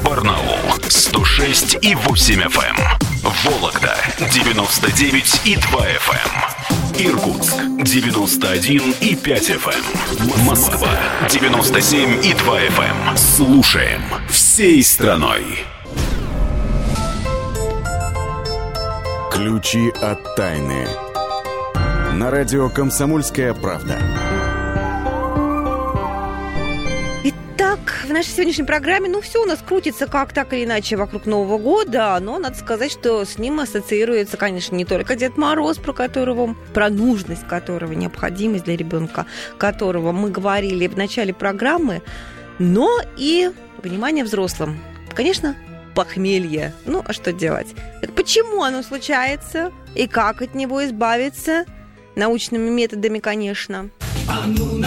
Барнаул 0.04 0.51
106 0.92 1.78
и 1.81 1.94
8 1.94 2.42
FM. 2.42 2.76
эм. 2.76 3.33
Вологда 3.44 3.96
99 4.31 5.40
и 5.46 5.57
2 5.57 5.81
FM. 5.81 7.09
Иркутск 7.09 7.55
91 7.78 8.94
и 9.00 9.16
5 9.16 9.50
FM. 9.50 10.44
Москва 10.44 10.90
97 11.31 12.22
и 12.22 12.35
2 12.35 12.61
FM. 12.61 13.16
Слушаем 13.16 14.02
всей 14.28 14.85
страной. 14.85 15.64
Ключи 19.33 19.88
от 20.02 20.37
тайны. 20.37 20.87
На 22.12 22.31
радио 22.31 22.68
«Комсомольская 22.68 23.55
правда». 23.55 23.98
В 28.12 28.14
нашей 28.14 28.33
сегодняшней 28.33 28.64
программе, 28.64 29.09
ну, 29.09 29.22
все 29.22 29.42
у 29.42 29.46
нас 29.46 29.61
крутится 29.66 30.07
как 30.07 30.35
так 30.35 30.53
или 30.53 30.64
иначе 30.66 30.96
вокруг 30.96 31.25
Нового 31.25 31.57
года, 31.57 32.18
но 32.20 32.38
надо 32.38 32.59
сказать, 32.59 32.92
что 32.92 33.25
с 33.25 33.38
ним 33.38 33.59
ассоциируется, 33.59 34.37
конечно, 34.37 34.77
не 34.77 34.85
только 34.85 35.16
Дед 35.16 35.38
Мороз, 35.38 35.79
про 35.79 35.94
которого, 35.94 36.55
про 36.75 36.90
нужность 36.90 37.48
которого, 37.48 37.92
необходимость 37.92 38.64
для 38.64 38.77
ребенка 38.77 39.25
которого 39.57 40.12
мы 40.12 40.29
говорили 40.29 40.87
в 40.88 40.96
начале 40.98 41.33
программы, 41.33 42.03
но 42.59 43.01
и, 43.16 43.51
внимание, 43.83 44.25
взрослым. 44.25 44.79
Конечно, 45.14 45.57
похмелье. 45.94 46.75
Ну, 46.85 47.03
а 47.07 47.14
что 47.14 47.33
делать? 47.33 47.68
Так 48.03 48.12
почему 48.12 48.62
оно 48.62 48.83
случается 48.83 49.72
и 49.94 50.07
как 50.07 50.42
от 50.42 50.55
него 50.55 50.85
избавиться? 50.85 51.64
Научными 52.14 52.68
методами, 52.68 53.20
конечно. 53.20 53.88
Ну 54.46 54.79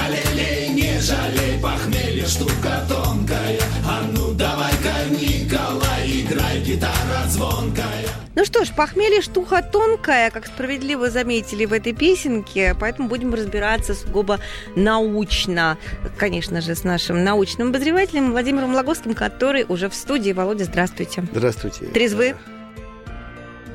что 8.45 8.63
ж, 8.63 8.71
похмелье 8.73 9.21
штука 9.21 9.61
тонкая, 9.61 10.29
как 10.31 10.45
справедливо 10.45 11.09
заметили 11.09 11.65
в 11.65 11.73
этой 11.73 11.91
песенке, 11.93 12.75
поэтому 12.79 13.09
будем 13.09 13.33
разбираться 13.33 13.93
сугубо 13.93 14.39
научно. 14.77 15.77
Конечно 16.17 16.61
же, 16.61 16.75
с 16.75 16.83
нашим 16.85 17.23
научным 17.23 17.69
обозревателем 17.69 18.31
Владимиром 18.31 18.73
Логовским, 18.73 19.13
который 19.13 19.65
уже 19.67 19.89
в 19.89 19.95
студии. 19.95 20.31
Володя, 20.31 20.63
здравствуйте. 20.63 21.25
Здравствуйте. 21.33 21.85
Трезвы? 21.87 22.35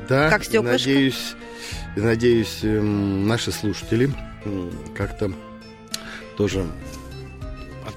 Да, 0.09 0.31
Как 0.31 0.45
стёклышко? 0.45 0.89
надеюсь, 0.89 1.35
надеюсь, 1.97 2.61
эм, 2.63 3.27
наши 3.29 3.53
слушатели 3.53 4.11
как-то 4.97 5.31
тоже 6.39 6.65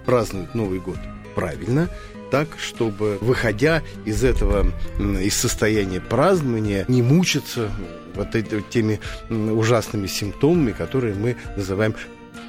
отпразднуют 0.08 0.54
Новый 0.54 0.80
год 0.80 0.98
правильно, 1.34 1.90
так, 2.30 2.48
чтобы, 2.60 3.18
выходя 3.22 3.82
из 4.06 4.24
этого, 4.24 4.72
из 5.00 5.36
состояния 5.36 6.02
празднования, 6.02 6.86
не 6.88 7.02
мучиться 7.02 7.70
вот 8.16 8.36
эти- 8.36 8.62
теми 8.70 9.00
ужасными 9.30 10.08
симптомами, 10.08 10.72
которые 10.72 11.16
мы 11.16 11.38
называем 11.56 11.96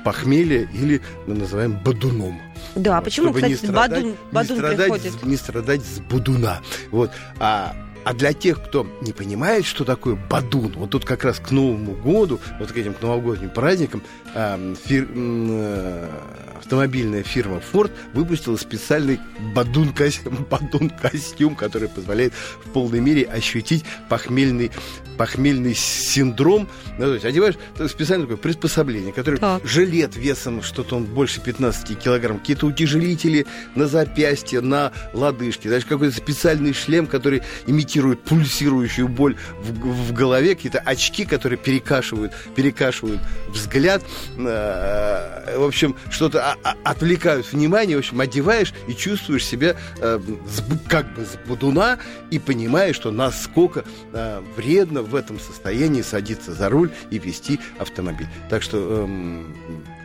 похмелье 0.05 0.69
или 0.75 1.01
мы 1.27 1.35
называем 1.35 1.73
бодуном. 1.73 2.41
Да, 2.75 2.97
Вот, 2.97 3.05
почему, 3.05 3.27
чтобы 3.29 3.39
кстати, 3.41 3.53
не 3.53 3.57
страдать- 3.57 3.91
бадун, 3.91 4.11
не 4.11 4.17
бадун 4.33 4.57
страдать, 4.59 4.79
приходит? 4.93 5.13
с- 5.13 5.23
не 5.23 5.37
страдать 5.37 5.81
с 5.83 5.99
будуна. 6.01 6.61
Вот. 6.91 7.11
А, 7.39 7.75
а 8.05 8.13
для 8.15 8.33
тех, 8.35 8.63
кто 8.63 8.87
не 9.01 9.13
понимает, 9.13 9.65
что 9.65 9.85
такое 9.85 10.15
бадун, 10.29 10.73
вот 10.77 10.91
тут 10.91 11.05
как 11.07 11.25
раз 11.25 11.39
к 11.41 11.51
Новому 11.53 11.93
году, 11.93 12.39
вот 12.59 12.73
к 12.73 12.77
этим 12.77 12.93
к 12.95 13.01
новогодним 13.01 13.49
праздникам, 13.51 14.03
ам, 14.35 14.75
фир- 14.85 15.09
э, 15.15 16.09
автомобильная 16.55 17.23
фирма 17.23 17.61
Ford 17.73 17.91
выпустила 18.13 18.57
специальный 18.57 19.21
бадун, 19.55 19.95
бадун 20.51 20.91
костюм, 20.91 21.55
который 21.55 21.89
позволяет 21.89 22.33
в 22.65 22.71
полной 22.71 23.01
мере 23.01 23.25
ощутить 23.25 23.85
похмельный, 24.09 24.71
похмельный 25.17 25.75
синдром. 25.75 26.69
Ну, 26.99 27.05
то 27.05 27.15
есть 27.15 27.25
одеваешь 27.25 27.57
специальное 27.89 28.27
такое 28.27 28.43
приспособление, 28.43 29.13
которое 29.13 29.39
Так. 29.39 29.65
жилет 29.67 30.17
весом 30.17 30.63
что-то 30.63 30.97
он 30.97 31.05
больше 31.05 31.41
15 31.41 31.99
килограмм, 31.99 32.39
какие-то 32.39 32.67
утяжелители 32.67 33.47
на 33.75 33.87
запястье, 33.87 34.61
на 34.61 34.93
лодыжке, 35.13 35.69
даже 35.69 35.87
какой-то 35.87 36.17
специальный 36.17 36.73
шлем, 36.73 37.07
который 37.07 37.43
имитирует 37.67 38.23
пульсирующую 38.23 39.09
боль 39.09 39.37
в, 39.61 39.73
в 39.73 40.13
голове, 40.13 40.55
какие-то 40.55 40.79
очки, 40.81 41.25
которые 41.25 41.59
перекашивают, 41.59 42.33
перекашивают 42.55 43.21
взгляд, 43.49 44.03
Э, 44.39 45.57
в 45.59 45.65
общем, 45.65 45.97
что-то 46.11 46.44
отвлекают 46.85 47.51
внимание, 47.53 47.97
в 47.97 48.01
общем, 48.01 48.21
одеваешь 48.21 48.73
и 48.87 48.95
чувствуешь 48.95 49.45
себя 49.45 49.77
э, 49.99 50.21
как 50.89 51.15
бы 51.15 51.25
с 51.25 51.37
будуна 51.47 51.99
и 52.31 52.39
понимаешь, 52.39 52.97
что 52.97 53.11
насколько 53.11 53.85
э, 54.13 54.43
вредно 54.57 55.03
в 55.03 55.15
этом 55.15 55.41
состоянии 55.41 56.03
садиться 56.03 56.53
за 56.53 56.69
руль 56.69 56.91
и 57.11 57.19
вести 57.19 57.61
автомобиль. 57.79 58.29
Так 58.51 58.63
что 58.63 59.05
эм, 59.05 59.57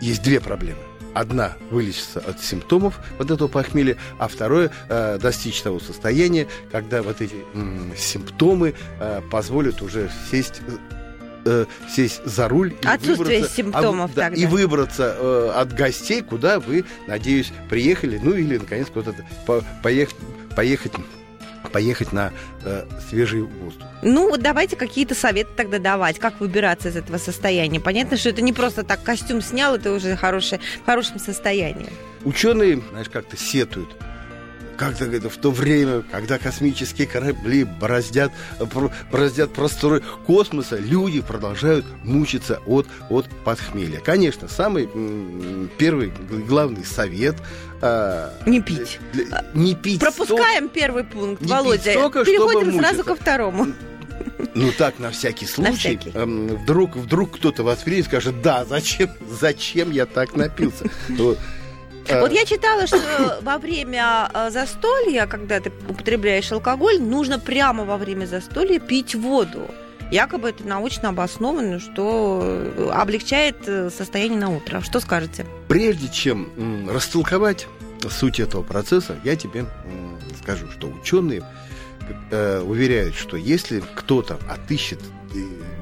есть 0.02 0.24
две 0.24 0.40
проблемы. 0.40 0.80
Одна 1.14 1.58
вылечиться 1.72 2.20
от 2.20 2.40
симптомов 2.40 3.00
вот 3.18 3.32
этого 3.32 3.48
похмелья, 3.48 3.98
а 4.20 4.28
второе 4.28 4.72
э, 4.90 5.18
достичь 5.20 5.62
того 5.62 5.80
состояния, 5.80 6.48
когда 6.72 7.02
вот 7.02 7.20
эти 7.22 7.36
м, 7.54 7.92
симптомы 7.98 8.76
э, 9.00 9.22
позволят 9.32 9.82
уже 9.82 10.12
сесть 10.30 10.62
э, 11.50 11.66
сесть 11.94 12.22
за 12.26 12.48
руль 12.48 12.74
и 12.82 12.88
Отсутствие 12.88 13.40
выбраться- 13.40 13.56
симптомов 13.56 14.12
а, 14.12 14.16
да, 14.16 14.22
тогда. 14.30 14.42
и 14.42 14.46
выбраться 14.46 15.16
э, 15.18 15.52
от 15.56 15.74
гостей, 15.74 16.22
куда 16.22 16.60
вы, 16.60 16.86
надеюсь, 17.08 17.52
приехали, 17.70 18.20
ну 18.22 18.34
или 18.34 18.58
наконец 18.58 18.88
куда-то 18.94 19.26
по- 19.46 19.64
поехать, 19.84 20.16
поехать 20.56 20.94
поехать 21.74 22.14
на 22.14 22.32
э, 22.64 22.86
свежий 23.10 23.42
воздух. 23.44 23.86
Ну, 24.02 24.30
вот 24.30 24.42
давайте 24.42 24.76
какие-то 24.76 25.14
советы 25.14 25.52
тогда 25.56 25.78
давать, 25.78 26.18
как 26.18 26.40
выбираться 26.40 26.90
из 26.90 26.96
этого 26.96 27.18
состояния. 27.18 27.80
Понятно, 27.80 28.18
что 28.18 28.30
это 28.30 28.42
не 28.42 28.54
просто 28.54 28.84
так 28.84 29.04
костюм 29.04 29.42
снял, 29.42 29.76
это 29.76 29.92
уже 29.94 30.16
хорошее, 30.16 30.62
в 30.82 30.86
хорошем 30.86 31.20
состоянии. 31.20 31.90
Ученые, 32.24 32.82
знаешь, 32.92 33.10
как-то 33.10 33.38
сетуют. 33.38 33.90
Как-то 34.80 35.06
говорит, 35.08 35.30
в 35.30 35.38
то 35.38 35.52
время, 35.52 36.04
когда 36.10 36.38
космические 36.38 37.06
корабли 37.06 37.66
бороздят, 37.66 38.32
бороздят 39.12 39.52
просторы 39.52 40.02
космоса, 40.26 40.78
люди 40.78 41.20
продолжают 41.20 41.86
мучиться 42.06 42.62
от, 42.66 42.88
от 43.10 43.28
подхмелья. 43.44 44.00
Конечно, 44.00 44.48
самый 44.48 44.90
первый 45.78 46.14
главный 46.48 46.86
совет 46.86 47.36
а, 47.82 48.34
Не 48.46 48.62
пить. 48.62 49.00
для- 49.12 49.44
не 49.54 49.76
пить 49.76 50.00
Пропускаем 50.00 50.70
первый 50.70 51.04
пункт, 51.04 51.42
не 51.42 51.52
Володя. 51.52 51.92
столько, 51.92 52.24
Переходим 52.24 52.80
сразу 52.80 53.04
ко 53.04 53.16
второму. 53.16 53.68
Ну 54.56 54.72
так, 54.78 54.98
на 55.00 55.12
всякий 55.12 55.46
случай. 55.46 55.76
всякий. 55.78 56.12
Эм, 56.14 56.48
вдруг, 56.56 56.96
вдруг 56.96 57.36
кто-то 57.36 57.64
воспримет 57.64 58.06
и 58.06 58.08
скажет, 58.08 58.42
да, 58.42 58.64
зачем, 58.64 59.10
зачем 59.40 59.92
я 59.92 60.06
так 60.06 60.36
напился? 60.38 60.86
Вот. 62.04 62.10
Э, 62.12 62.22
Вот 62.22 62.32
я 62.32 62.46
читала, 62.46 62.88
что 62.88 63.40
во 63.42 63.58
время 63.58 64.30
э, 64.34 64.50
застолья, 64.52 65.26
когда 65.28 65.60
ты 65.60 65.72
употребляешь 65.88 66.52
алкоголь, 66.52 67.00
нужно 67.00 67.40
прямо 67.40 67.84
во 67.86 67.98
время 67.98 68.26
застолья 68.26 68.80
пить 68.80 69.16
воду. 69.16 69.70
Якобы 70.12 70.50
это 70.50 70.68
научно 70.68 71.10
обосновано, 71.10 71.80
что 71.80 72.42
э, 72.44 72.90
облегчает 72.94 73.58
состояние 73.94 74.40
на 74.40 74.50
утро. 74.56 74.82
Что 74.82 75.00
скажете? 75.00 75.46
Прежде 75.68 76.08
чем 76.10 76.90
растолковать 76.90 77.68
суть 78.10 78.40
этого 78.40 78.64
процесса, 78.64 79.18
я 79.24 79.36
тебе 79.36 79.66
скажу, 80.42 80.68
что 80.72 80.88
ученые 80.88 81.44
уверяют, 82.32 83.14
что 83.14 83.38
если 83.38 83.84
кто-то 83.94 84.40
отыщет 84.50 85.00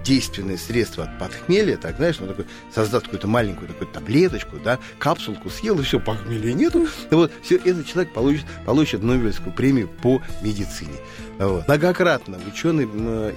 действенное 0.07 0.57
средство 0.57 1.03
от 1.03 1.19
подхмелья, 1.19 1.75
так 1.75 1.97
знаешь, 1.97 2.17
ну, 2.19 2.27
такой, 2.27 2.45
создаст 2.73 3.05
какую-то 3.05 3.27
маленькую 3.27 3.67
такую 3.67 3.87
таблеточку, 3.91 4.57
да, 4.63 4.79
капсулку 4.99 5.49
съел, 5.49 5.77
и 5.79 5.83
все, 5.83 5.99
похмелья 5.99 6.53
нету, 6.53 6.87
и 7.11 7.15
вот 7.15 7.31
все, 7.41 7.57
этот 7.57 7.85
человек 7.85 8.13
получит, 8.13 8.45
получит 8.65 9.03
Нобелевскую 9.03 9.53
премию 9.53 9.89
по 9.89 10.21
медицине. 10.41 10.97
Вот. 11.39 11.67
Многократно 11.67 12.39
ученые 12.47 12.87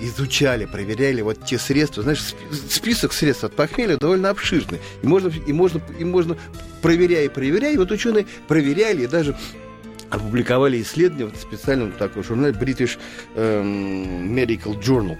изучали, 0.01 0.65
проверяли 0.65 1.21
вот 1.23 1.45
те 1.45 1.59
средства. 1.59 2.03
Знаешь, 2.03 2.23
сп- 2.23 2.71
список 2.71 3.13
средств 3.13 3.45
от 3.45 3.55
похмелья 3.55 3.97
довольно 3.97 4.31
обширный. 4.31 4.79
И 5.03 5.07
можно, 5.07 5.29
и 5.29 5.53
можно, 5.53 5.83
и 5.99 6.05
можно 6.05 6.37
проверяя 6.81 7.25
и 7.25 7.29
проверяя, 7.29 7.75
и 7.75 7.77
вот 7.77 7.91
ученые 7.91 8.27
проверяли 8.49 9.03
и 9.03 9.07
даже 9.07 9.37
опубликовали 10.11 10.81
исследования 10.83 11.33
в 11.33 11.37
специальном 11.37 11.93
таком 11.93 12.25
журнале 12.25 12.55
British 12.55 12.99
эм, 13.35 14.35
Medical 14.37 14.81
Journal. 14.81 15.17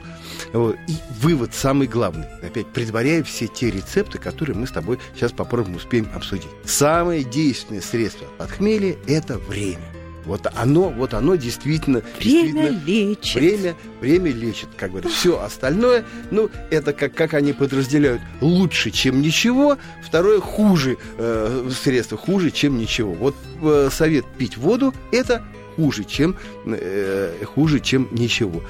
Вот. 0.53 0.77
И 0.89 0.97
вывод 1.21 1.55
самый 1.55 1.87
главный, 1.87 2.27
опять 2.43 2.67
предваряя 2.69 3.23
все 3.23 3.47
те 3.47 3.71
рецепты, 3.71 4.19
которые 4.19 4.57
мы 4.57 4.67
с 4.67 4.73
тобой 4.73 4.99
сейчас 5.15 5.33
попробуем 5.33 5.77
успеем 5.77 6.09
обсудить. 6.15 6.51
Самое 6.65 7.25
действенное 7.25 7.81
средство 7.81 8.27
от 8.39 8.51
хмеля– 8.51 8.97
это 9.07 9.39
время. 9.39 10.00
Вот 10.25 10.47
оно, 10.55 10.91
вот 10.91 11.15
оно 11.15 11.35
действительно, 11.35 12.03
Время 12.19 12.43
действительно 12.43 12.83
лечит. 12.87 13.35
Время, 13.35 13.75
время 14.01 14.31
лечит, 14.33 14.69
как 14.77 14.91
говорят. 14.91 15.11
Все 15.11 15.41
остальное, 15.43 16.05
ну, 16.31 16.51
это 16.71 16.93
как, 16.93 17.15
как 17.15 17.35
они 17.35 17.53
подразделяют 17.53 18.21
лучше, 18.41 18.91
чем 18.91 19.21
ничего. 19.23 19.79
Второе, 20.05 20.41
хуже 20.41 20.99
э, 21.19 21.71
средство, 21.83 22.19
хуже, 22.19 22.51
чем 22.51 22.79
ничего. 22.79 23.13
Вот 23.13 23.35
э, 23.63 23.89
совет 23.93 24.25
пить 24.39 24.57
воду 24.57 24.95
это 25.13 25.43
хуже, 25.77 26.05
чем, 26.05 26.37
э, 26.67 27.33
хуже, 27.45 27.81
чем 27.81 28.09
ничего. 28.13 28.63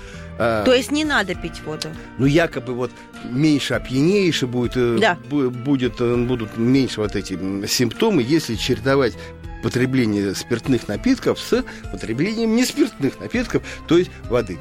А, 0.43 0.65
То 0.65 0.73
есть 0.73 0.91
не 0.91 1.05
надо 1.05 1.35
пить 1.35 1.61
воду. 1.67 1.89
ну, 2.17 2.25
якобы 2.25 2.73
вот 2.73 2.91
меньше 3.31 3.75
опьянеешь, 3.75 4.43
и 4.43 4.47
будет, 4.47 4.73
э, 4.77 4.97
Да. 4.99 5.19
бу- 5.29 5.51
будет, 5.51 6.01
э, 6.01 6.17
будут 6.17 6.57
меньше 6.57 7.01
вот 7.01 7.15
эти 7.15 7.39
симптомы, 7.67 8.23
если 8.23 8.55
чередовать 8.55 9.15
потребление 9.63 10.35
спиртных 10.35 10.89
напитков 10.89 11.39
с 11.39 11.65
потреблением 11.93 12.55
неспиртных 12.57 13.21
напитков, 13.21 13.63
то 13.87 13.99
есть 13.99 14.11
воды. 14.29 14.59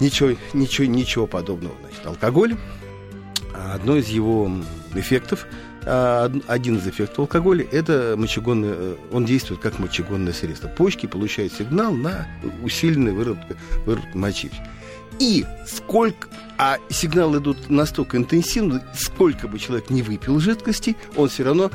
Ничего, 0.00 0.36
ничего, 0.52 0.86
ничего 0.86 1.26
подобного. 1.26 1.74
Значит, 1.82 2.06
алкоголь, 2.06 2.56
одно 3.74 3.96
из 3.96 4.08
его 4.08 4.50
эффектов, 4.94 5.46
а, 5.84 6.26
од- 6.26 6.44
один 6.46 6.76
из 6.76 6.86
эффектов 6.86 7.18
алкоголя, 7.20 7.66
это 7.72 8.14
мочегонное, 8.16 8.74
э, 8.74 8.96
он 9.12 9.24
действует 9.24 9.60
как 9.60 9.78
мочегонное 9.78 10.32
средство. 10.32 10.68
Почки 10.68 11.06
получают 11.06 11.52
сигнал 11.52 11.92
на 11.92 12.28
усиленный 12.62 13.12
выработку, 13.12 13.54
выработку 13.86 14.18
мочи. 14.18 14.50
И 15.18 15.44
сколько, 15.66 16.28
а 16.58 16.78
сигналы 16.90 17.38
идут 17.38 17.70
настолько 17.70 18.16
интенсивно, 18.16 18.84
сколько 18.94 19.48
бы 19.48 19.58
человек 19.58 19.90
не 19.90 20.02
выпил 20.02 20.38
жидкости, 20.38 20.96
он 21.16 21.28
все 21.28 21.42
равно 21.42 21.70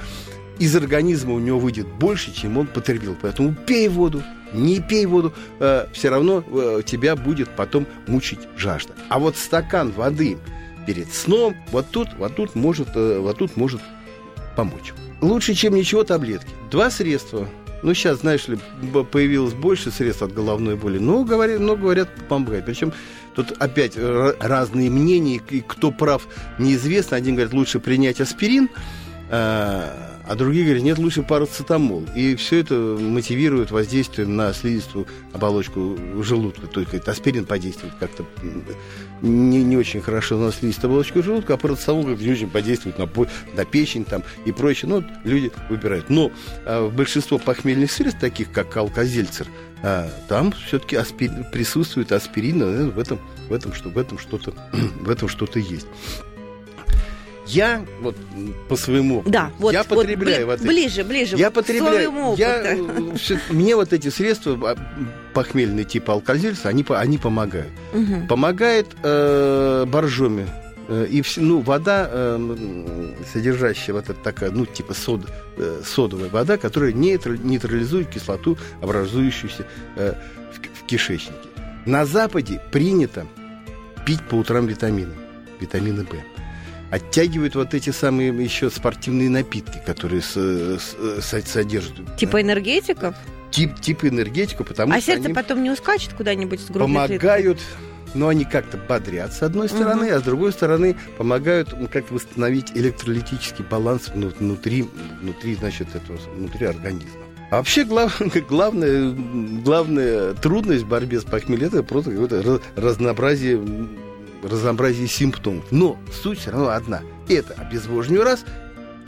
из 0.59 0.75
организма 0.75 1.33
у 1.33 1.39
него 1.39 1.59
выйдет 1.59 1.87
больше, 1.87 2.33
чем 2.33 2.57
он 2.57 2.67
потребил. 2.67 3.15
Поэтому 3.21 3.55
пей 3.55 3.87
воду, 3.87 4.23
не 4.53 4.79
пей 4.79 5.05
воду, 5.05 5.33
все 5.91 6.09
равно 6.09 6.43
э, 6.47 6.81
тебя 6.85 7.15
будет 7.15 7.49
потом 7.49 7.87
мучить 8.07 8.39
жажда. 8.55 8.93
А 9.09 9.19
вот 9.19 9.35
стакан 9.35 9.91
воды 9.91 10.37
перед 10.85 11.11
сном, 11.13 11.55
вот 11.71 11.87
тут, 11.91 12.09
вот 12.17 12.35
тут 12.35 12.55
может, 12.55 12.89
э, 12.95 13.19
вот 13.19 13.37
тут 13.37 13.57
может 13.57 13.81
помочь. 14.55 14.93
Лучше, 15.21 15.53
чем 15.53 15.75
ничего, 15.75 16.03
таблетки. 16.03 16.49
Два 16.69 16.91
средства. 16.91 17.47
Ну, 17.81 17.93
сейчас, 17.93 18.19
знаешь 18.19 18.47
ли, 18.47 18.57
появилось 19.11 19.53
больше 19.53 19.91
средств 19.91 20.23
от 20.23 20.33
головной 20.33 20.75
боли, 20.75 20.99
но 20.99 21.23
говорят, 21.23 21.59
но 21.59 21.75
говорят, 21.75 22.09
помогает. 22.29 22.65
Причем 22.65 22.93
тут 23.35 23.51
опять 23.59 23.97
ра- 23.97 24.35
разные 24.39 24.89
мнения, 24.89 25.41
и 25.49 25.61
кто 25.61 25.91
прав, 25.91 26.27
неизвестно. 26.59 27.17
Один 27.17 27.35
говорит, 27.35 27.53
лучше 27.53 27.79
принять 27.79 28.21
аспирин, 28.21 28.69
а 29.29 30.12
а 30.25 30.35
другие 30.35 30.65
говорят, 30.65 30.83
нет, 30.83 30.97
лучше 30.97 31.21
парацетамол. 31.21 32.05
И 32.15 32.35
все 32.35 32.59
это 32.59 32.75
мотивирует 32.75 33.71
воздействием 33.71 34.35
на 34.35 34.53
слизистую 34.53 35.05
оболочку 35.33 35.97
желудка. 36.21 36.67
То 36.67 36.79
есть 36.79 37.07
аспирин 37.07 37.45
подействует 37.45 37.93
как-то 37.99 38.25
не, 39.21 39.63
не 39.63 39.77
очень 39.77 40.01
хорошо 40.01 40.37
на 40.37 40.51
слизистую 40.51 40.91
оболочку 40.91 41.21
желудка, 41.21 41.55
а 41.55 41.57
парацетамол 41.57 42.03
говорит, 42.03 42.21
не 42.21 42.31
очень 42.31 42.49
подействует 42.49 42.97
на, 42.97 43.09
на 43.55 43.65
печень 43.65 44.05
там, 44.05 44.23
и 44.45 44.51
прочее. 44.51 44.89
Ну, 44.89 44.95
вот 44.95 45.05
люди 45.25 45.51
выбирают. 45.69 46.09
Но 46.09 46.31
а, 46.65 46.89
большинство 46.89 47.37
похмельных 47.37 47.91
средств, 47.91 48.21
таких 48.21 48.51
как 48.51 48.75
алкозельцер, 48.75 49.47
а, 49.83 50.09
там 50.29 50.53
все-таки 50.67 50.97
присутствует 51.51 52.11
аспирин, 52.13 52.59
наверное, 52.59 52.91
в 52.91 52.99
этом, 52.99 53.19
в 53.49 53.53
этом, 53.53 53.73
что, 53.73 53.89
в 53.89 53.97
этом 53.97 54.17
что-то 54.17 54.53
в 55.01 55.09
этом 55.09 55.27
что-то 55.27 55.59
есть. 55.59 55.87
Я 57.53 57.85
вот 58.01 58.15
по 58.69 58.75
своему 58.75 59.17
опыту, 59.19 59.31
Да, 59.31 59.51
вот, 59.59 59.73
я 59.73 59.83
вот 59.83 59.99
потребляю 59.99 60.43
бли- 60.43 60.45
вот 60.45 60.59
эти- 60.59 60.67
ближе, 60.67 61.03
ближе. 61.03 61.35
я 61.37 61.51
потребляю. 61.51 62.35
Я, 62.37 62.75
э, 62.75 62.77
мне 63.49 63.75
вот 63.75 63.93
эти 63.93 64.09
средства 64.09 64.57
а, 64.71 64.75
похмельные 65.33 65.85
типа 65.85 66.13
алкозельца, 66.13 66.69
они, 66.69 66.85
они 66.89 67.17
помогают. 67.17 67.71
Мгм. 67.93 68.27
Помогает 68.27 68.87
э, 69.03 69.85
боржоми. 69.87 70.47
Э, 70.89 71.07
И 71.09 71.23
ну, 71.37 71.61
вода, 71.61 72.09
э, 72.11 73.15
содержащая 73.31 73.95
вот 73.95 74.09
эта 74.09 74.19
такая, 74.21 74.51
ну, 74.51 74.65
типа 74.65 74.93
сод, 74.93 75.21
э, 75.57 75.81
содовая 75.85 76.29
вода, 76.29 76.57
которая 76.57 76.91
нейтра- 76.91 77.37
нейтрализует 77.41 78.09
кислоту, 78.09 78.57
образующуюся 78.81 79.65
э, 79.95 80.13
в, 80.53 80.83
в 80.83 80.85
кишечнике. 80.85 81.33
На 81.85 82.05
Западе 82.05 82.61
принято 82.71 83.25
пить 84.05 84.21
по 84.27 84.35
утрам 84.35 84.67
витамины, 84.67 85.13
витамины 85.61 86.03
В. 86.03 86.21
Оттягивают 86.93 87.55
вот 87.55 87.73
эти 87.73 87.89
самые 87.89 88.29
еще 88.43 88.69
спортивные 88.69 89.27
напитки, 89.27 89.81
которые 89.83 90.21
с- 90.21 90.35
с- 90.35 90.95
с- 91.25 91.49
содержат 91.49 91.93
Типа 92.17 92.39
энергетиков? 92.39 93.15
тип, 93.49 93.79
тип 93.81 94.03
энергетику, 94.03 94.63
потому 94.63 94.93
а 94.93 94.97
что 94.97 95.05
сердце 95.07 95.25
они 95.25 95.33
потом 95.33 95.63
не 95.63 95.71
ускачет 95.71 96.13
куда-нибудь 96.13 96.59
с 96.59 96.65
грудной 96.69 97.07
клеткой? 97.07 97.17
помогают, 97.19 97.59
но 98.13 98.27
они 98.27 98.45
как-то 98.45 98.77
бодрят 98.77 99.33
с 99.33 99.41
одной 99.41 99.69
стороны, 99.69 100.07
а 100.11 100.19
с 100.19 100.21
другой 100.21 100.51
стороны 100.51 100.95
помогают 101.17 101.73
как 101.91 102.11
восстановить 102.11 102.71
электролитический 102.75 103.65
баланс 103.65 104.09
вну- 104.13 104.31
внутри, 104.39 104.87
внутри, 105.19 105.55
значит, 105.55 105.87
этого, 105.95 106.19
внутри 106.35 106.67
организма. 106.67 107.09
А 107.49 107.57
вообще 107.57 107.85
глав- 107.85 108.21
главная, 108.47 109.11
главная 109.63 110.33
трудность 110.35 110.83
в 110.83 110.87
борьбе 110.87 111.21
с 111.21 111.23
похмельем 111.23 111.69
это 111.69 111.81
просто 111.81 112.11
какое-то 112.11 112.61
разнообразие, 112.75 113.59
разнообразие 114.43 115.07
симптомов. 115.07 115.65
Но 115.71 115.97
суть 116.11 116.39
все 116.39 116.51
равно 116.51 116.69
одна. 116.69 117.01
Это 117.27 117.53
обезвоживание 117.53 118.23
раз 118.23 118.45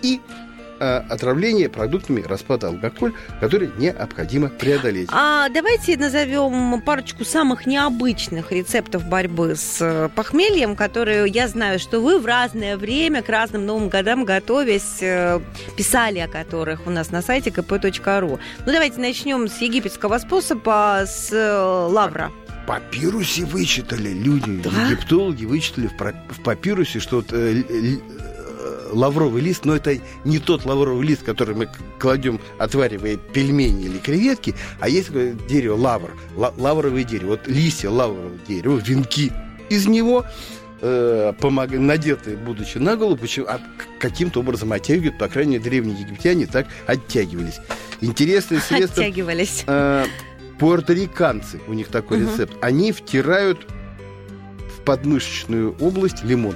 и 0.01 0.21
э, 0.79 0.97
отравление 1.09 1.69
продуктами 1.69 2.21
распада 2.21 2.67
алкоголь, 2.67 3.13
который 3.39 3.71
необходимо 3.77 4.49
преодолеть. 4.49 5.09
А 5.11 5.49
давайте 5.49 5.97
назовем 5.97 6.81
парочку 6.81 7.25
самых 7.25 7.65
необычных 7.65 8.51
рецептов 8.51 9.05
борьбы 9.05 9.55
с 9.55 9.77
э, 9.81 10.09
похмельем, 10.15 10.75
которые 10.75 11.27
я 11.27 11.47
знаю, 11.47 11.79
что 11.79 11.99
вы 11.99 12.19
в 12.19 12.25
разное 12.25 12.77
время 12.77 13.21
к 13.21 13.29
разным 13.29 13.65
Новым 13.65 13.89
годам 13.89 14.25
готовясь 14.25 15.01
э, 15.01 15.39
писали 15.77 16.19
о 16.19 16.27
которых 16.27 16.87
у 16.87 16.89
нас 16.89 17.11
на 17.11 17.21
сайте 17.21 17.49
kp.ru. 17.49 18.39
Ну 18.65 18.71
давайте 18.71 18.99
начнем 18.99 19.47
с 19.47 19.57
египетского 19.61 20.17
способа, 20.17 21.03
с 21.05 21.31
э, 21.31 21.87
лавра. 21.91 22.31
Папирусе 22.67 23.45
вычитали 23.45 24.09
люди, 24.09 24.61
Да? 24.63 24.87
египтологи 24.87 25.45
вычитали 25.45 25.87
в, 25.87 26.41
папирусе, 26.43 26.99
что 26.99 27.23
э, 27.31 27.63
э, 27.67 27.97
лавровый 28.91 29.41
лист, 29.41 29.65
но 29.65 29.75
это 29.75 29.97
не 30.23 30.39
тот 30.39 30.65
лавровый 30.65 31.05
лист, 31.05 31.23
который 31.23 31.55
мы 31.55 31.69
кладем, 31.99 32.39
отваривая 32.57 33.17
пельмени 33.17 33.85
или 33.85 33.97
креветки, 33.97 34.55
а 34.79 34.89
есть 34.89 35.07
такое 35.07 35.33
дерево 35.49 35.75
лавр, 35.75 36.11
ла- 36.35 36.53
лавровое 36.57 37.03
дерево. 37.03 37.31
Вот 37.31 37.47
листья 37.47 37.89
лаврового 37.89 38.31
дерева, 38.47 38.77
венки 38.77 39.31
из 39.69 39.87
него 39.87 40.25
э, 40.81 41.33
помог- 41.39 41.77
надетые, 41.77 42.37
будучи 42.37 42.77
на 42.77 42.95
голову, 42.95 43.17
почему, 43.17 43.47
а 43.47 43.59
каким-то 43.99 44.39
образом 44.41 44.71
оттягивают, 44.71 45.17
по 45.17 45.27
крайней 45.27 45.53
мере, 45.57 45.63
древние 45.63 45.99
египтяне 46.01 46.45
так 46.45 46.67
оттягивались. 46.85 47.59
Интересное 48.01 48.59
средство 48.59 49.03
Оттягивались. 49.03 49.63
э, 49.67 50.05
пуэрториканцы, 50.59 51.59
у 51.67 51.73
них 51.73 51.87
такой 51.87 52.19
Мгм. 52.19 52.31
рецепт, 52.31 52.57
они 52.61 52.91
втирают 52.91 53.65
в 54.77 54.81
подмышечную 54.81 55.75
область 55.79 56.23
лимон. 56.23 56.55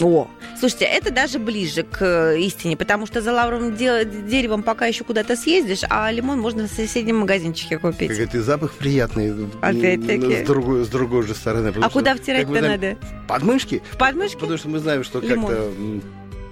О, 0.00 0.28
слушайте, 0.60 0.84
это 0.84 1.12
даже 1.12 1.40
ближе 1.40 1.82
к 1.82 2.00
э, 2.02 2.38
истине, 2.38 2.76
потому 2.76 3.04
что 3.04 3.20
за 3.20 3.32
лавровым 3.32 3.74
де- 3.74 4.04
деревом 4.04 4.62
пока 4.62 4.86
еще 4.86 5.02
куда-то 5.02 5.34
съездишь, 5.34 5.80
а 5.90 6.08
лимон 6.12 6.38
можно 6.38 6.68
в 6.68 6.70
соседнем 6.70 7.18
магазинчике 7.18 7.78
купить. 7.78 8.08
Как 8.10 8.18
это 8.20 8.40
запах 8.40 8.74
приятный. 8.74 9.34
Опять-таки. 9.60 10.44
С 10.44 10.46
другой, 10.46 10.84
с 10.84 10.88
другой 10.88 11.24
же 11.26 11.34
стороны. 11.34 11.68
А 11.76 11.80
что, 11.80 11.90
куда 11.90 12.14
втирать-то 12.14 12.60
надо? 12.60 12.96
Подмышки? 13.26 13.82
В 13.90 13.96
подмышке? 13.96 14.38
Потому 14.38 14.56
что 14.58 14.68
мы 14.68 14.78
знаем, 14.78 15.02
что 15.02 15.18
Лимон. 15.18 15.46
как-то 15.48 15.72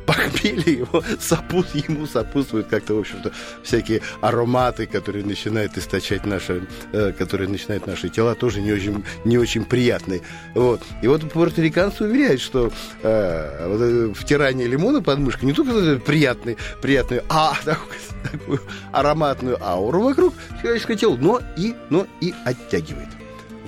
похмелье 0.07 0.73
его 0.79 1.03
сопут, 1.21 1.66
ему 1.75 2.07
сопутствуют 2.07 2.69
как-то, 2.69 2.95
в 2.95 3.01
общем-то, 3.01 3.33
всякие 3.62 4.01
ароматы, 4.21 4.87
которые 4.87 5.25
начинают 5.25 5.77
источать 5.77 6.25
наши, 6.25 6.66
э, 6.92 7.12
которые 7.12 7.49
начинают 7.49 7.87
наши 7.87 8.09
тела, 8.09 8.35
тоже 8.35 8.61
не 8.61 8.73
очень, 8.73 9.05
не 9.25 9.38
очень 9.38 9.64
приятные. 9.64 10.23
Вот. 10.55 10.83
И 11.03 11.09
вот 11.09 11.31
пуэрториканцы 11.31 12.05
уверяют, 12.05 12.40
что 12.40 12.73
э, 13.03 13.69
вот 13.69 13.81
это 13.81 14.14
втирание 14.14 14.66
лимона 14.66 15.03
под 15.03 15.19
мышкой 15.19 15.47
не 15.47 15.53
только 15.53 15.99
приятный, 15.99 16.57
приятную, 16.81 17.25
а 17.29 17.55
такую, 17.64 18.01
такую 18.31 18.61
ароматную 18.92 19.62
ауру 19.62 20.03
вокруг 20.03 20.35
человеческого 20.62 20.97
тела, 20.97 21.16
но 21.16 21.40
и, 21.57 21.75
но 21.90 22.07
и 22.21 22.35
оттягивает. 22.45 23.09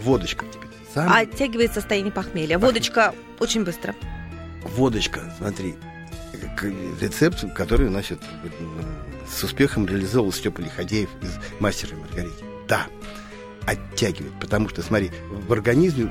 Водочка 0.03 0.47
теперь. 0.47 0.69
Самый 0.95 1.23
Оттягивает 1.23 1.73
состояние 1.73 2.13
похмелья. 2.13 2.59
Водочка 2.59 3.15
очень 3.41 3.65
быстро. 3.65 3.95
Водочка, 4.63 5.21
смотри, 5.39 5.77
рецепт, 6.63 7.45
который, 7.55 7.89
значит, 7.89 8.21
с 9.31 9.43
успехом 9.45 9.87
реализовал 9.87 10.33
Степа 10.33 10.61
Лиходеев 10.61 11.09
из 11.23 11.31
«Мастера 11.61 11.97
и 11.97 12.01
Маргарите». 12.01 12.45
Да, 12.69 12.87
оттягивает, 13.67 14.33
потому 14.41 14.69
что, 14.69 14.83
смотри, 14.83 15.11
в 15.31 15.53
организме 15.53 16.11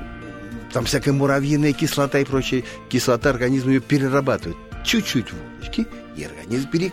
там 0.72 0.84
всякая 0.84 1.12
муравьиная 1.12 1.72
кислота 1.72 2.18
и 2.18 2.24
прочая 2.24 2.62
кислота, 2.88 3.30
организм 3.30 3.70
ее 3.70 3.80
перерабатывает. 3.80 4.56
Чуть-чуть 4.84 5.32
водочки, 5.32 5.86
и 6.16 6.24
организм 6.24 6.68
перек- 6.70 6.92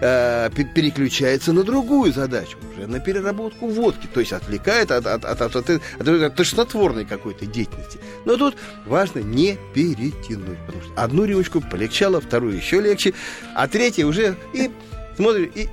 э, 0.00 0.50
пе- 0.54 0.64
переключается 0.64 1.52
на 1.52 1.62
другую 1.64 2.12
задачу, 2.12 2.56
уже 2.76 2.86
на 2.86 3.00
переработку 3.00 3.66
водки, 3.68 4.08
то 4.12 4.20
есть 4.20 4.32
отвлекает 4.32 4.90
от, 4.90 5.06
от, 5.06 5.24
от, 5.24 5.40
от, 5.42 5.56
от, 5.56 5.70
от- 5.70 6.08
от 6.08 6.34
тошнотворной 6.36 7.04
какой-то 7.04 7.46
деятельности. 7.46 7.98
Но 8.24 8.36
тут 8.36 8.56
важно 8.86 9.20
не 9.20 9.56
перетянуть, 9.74 10.58
потому 10.66 10.82
что 10.84 10.92
одну 10.96 11.24
рюмочку 11.24 11.60
полегчало, 11.60 12.20
вторую 12.20 12.56
еще 12.56 12.80
легче, 12.80 13.14
а 13.54 13.66
третья 13.68 14.06
уже 14.06 14.36
и 14.54 14.70
смотришь, 15.16 15.50
и 15.54 15.68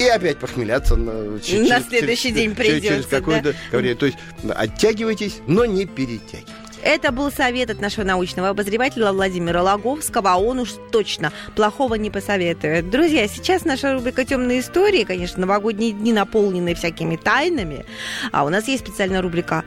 и 0.00 0.08
опять 0.08 0.38
похмеляться 0.38 0.96
на, 0.96 1.38
ч- 1.38 1.60
На 1.60 1.68
через- 1.68 1.86
следующий 1.88 2.22
через- 2.30 2.34
день 2.36 2.56
через- 2.56 2.66
Через 2.66 2.80
придется, 2.82 3.08
какое-то 3.10 3.54
время. 3.70 3.94
То 3.94 4.06
есть 4.06 4.18
оттягивайтесь, 4.48 5.36
но 5.46 5.64
не 5.64 5.86
перетягивайтесь. 5.86 6.48
Это 6.84 7.12
был 7.12 7.32
совет 7.32 7.70
от 7.70 7.80
нашего 7.80 8.04
научного 8.04 8.50
обозревателя 8.50 9.10
Владимира 9.10 9.62
Логовского, 9.62 10.32
а 10.32 10.36
он 10.36 10.58
уж 10.58 10.74
точно 10.92 11.32
плохого 11.56 11.94
не 11.94 12.10
посоветует. 12.10 12.90
Друзья, 12.90 13.26
сейчас 13.26 13.64
наша 13.64 13.94
рубрика 13.94 14.26
«Темные 14.26 14.60
истории», 14.60 15.04
конечно, 15.04 15.40
новогодние 15.40 15.92
дни 15.92 16.12
наполнены 16.12 16.74
всякими 16.74 17.16
тайнами, 17.16 17.86
а 18.32 18.44
у 18.44 18.50
нас 18.50 18.68
есть 18.68 18.86
специальная 18.86 19.22
рубрика 19.22 19.64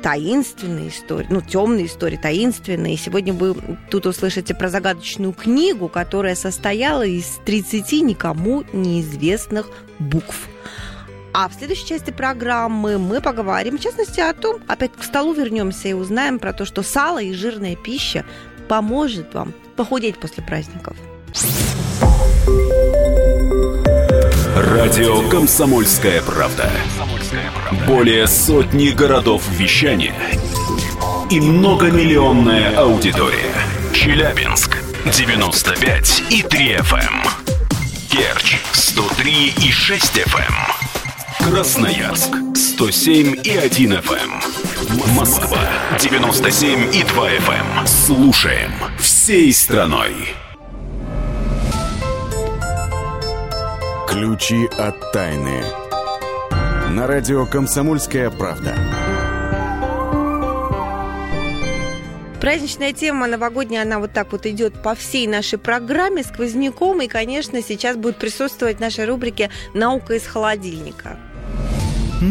таинственные 0.00 0.90
истории, 0.90 1.26
ну, 1.28 1.40
темные 1.40 1.86
истории, 1.86 2.18
таинственные. 2.22 2.98
Сегодня 2.98 3.32
вы 3.32 3.56
тут 3.90 4.06
услышите 4.06 4.54
про 4.54 4.68
загадочную 4.68 5.32
книгу, 5.32 5.88
которая 5.88 6.36
состояла 6.36 7.04
из 7.04 7.40
30 7.44 8.02
никому 8.02 8.62
неизвестных 8.72 9.70
букв. 9.98 10.48
А 11.36 11.48
в 11.48 11.54
следующей 11.54 11.86
части 11.86 12.12
программы 12.12 12.96
мы 12.96 13.20
поговорим, 13.20 13.76
в 13.76 13.80
частности, 13.80 14.20
о 14.20 14.32
том, 14.34 14.62
опять 14.68 14.92
к 14.92 15.02
столу 15.02 15.34
вернемся 15.34 15.88
и 15.88 15.92
узнаем 15.92 16.38
про 16.38 16.52
то, 16.52 16.64
что 16.64 16.84
сало 16.84 17.20
и 17.20 17.32
жирная 17.34 17.74
пища 17.74 18.24
поможет 18.68 19.34
вам 19.34 19.52
похудеть 19.74 20.16
после 20.18 20.44
праздников. 20.44 20.96
Радио 24.56 25.28
«Комсомольская 25.28 26.22
правда». 26.22 26.70
Более 27.84 28.28
сотни 28.28 28.90
городов 28.90 29.42
вещания 29.50 30.14
и 31.32 31.40
многомиллионная 31.40 32.76
аудитория. 32.76 33.52
Челябинск 33.92 34.78
95 35.06 36.22
и 36.30 36.42
3 36.42 36.74
FM. 36.76 37.28
Керчь 38.08 38.60
103 38.72 39.54
и 39.64 39.72
6 39.72 40.18
FM. 40.18 40.83
Красноярск 41.44 42.34
107 42.54 43.42
и 43.44 43.56
1 43.56 43.92
FM. 43.92 45.14
Москва 45.14 45.58
97 46.00 46.94
и 46.94 47.04
2 47.04 47.30
FM. 47.32 47.86
Слушаем 47.86 48.72
всей 48.98 49.52
страной. 49.52 50.14
Ключи 54.08 54.66
от 54.78 55.12
тайны. 55.12 55.62
На 56.90 57.06
радио 57.06 57.44
«Комсомольская 57.44 58.30
правда». 58.30 58.74
Праздничная 62.40 62.94
тема 62.94 63.26
новогодняя, 63.26 63.82
она 63.82 63.98
вот 63.98 64.12
так 64.12 64.32
вот 64.32 64.46
идет 64.46 64.82
по 64.82 64.94
всей 64.94 65.26
нашей 65.26 65.58
программе 65.58 66.22
сквозняком. 66.22 67.02
И, 67.02 67.06
конечно, 67.06 67.62
сейчас 67.62 67.96
будет 67.96 68.16
присутствовать 68.16 68.78
в 68.78 68.80
нашей 68.80 69.04
рубрике 69.04 69.50
«Наука 69.74 70.14
из 70.14 70.26
холодильника». 70.26 71.18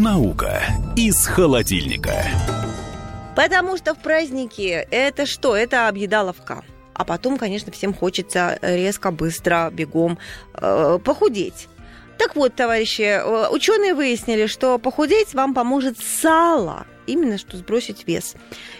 Наука 0.01 0.63
из 0.95 1.27
холодильника. 1.27 2.25
Потому 3.35 3.77
что 3.77 3.93
в 3.93 3.99
праздники 3.99 4.87
это 4.89 5.27
что? 5.27 5.55
Это 5.55 5.87
объедаловка. 5.87 6.63
А 6.95 7.05
потом, 7.05 7.37
конечно, 7.37 7.71
всем 7.71 7.93
хочется 7.93 8.57
резко, 8.63 9.11
быстро, 9.11 9.69
бегом 9.71 10.17
э, 10.55 10.97
похудеть. 11.03 11.67
Так 12.17 12.35
вот, 12.35 12.55
товарищи, 12.55 13.01
э, 13.01 13.49
ученые 13.49 13.93
выяснили, 13.93 14.45
что 14.45 14.77
похудеть 14.77 15.33
вам 15.33 15.53
поможет 15.53 15.97
сало, 15.99 16.85
именно 17.07 17.37
что 17.37 17.57
сбросить 17.57 18.07
вес. 18.07 18.35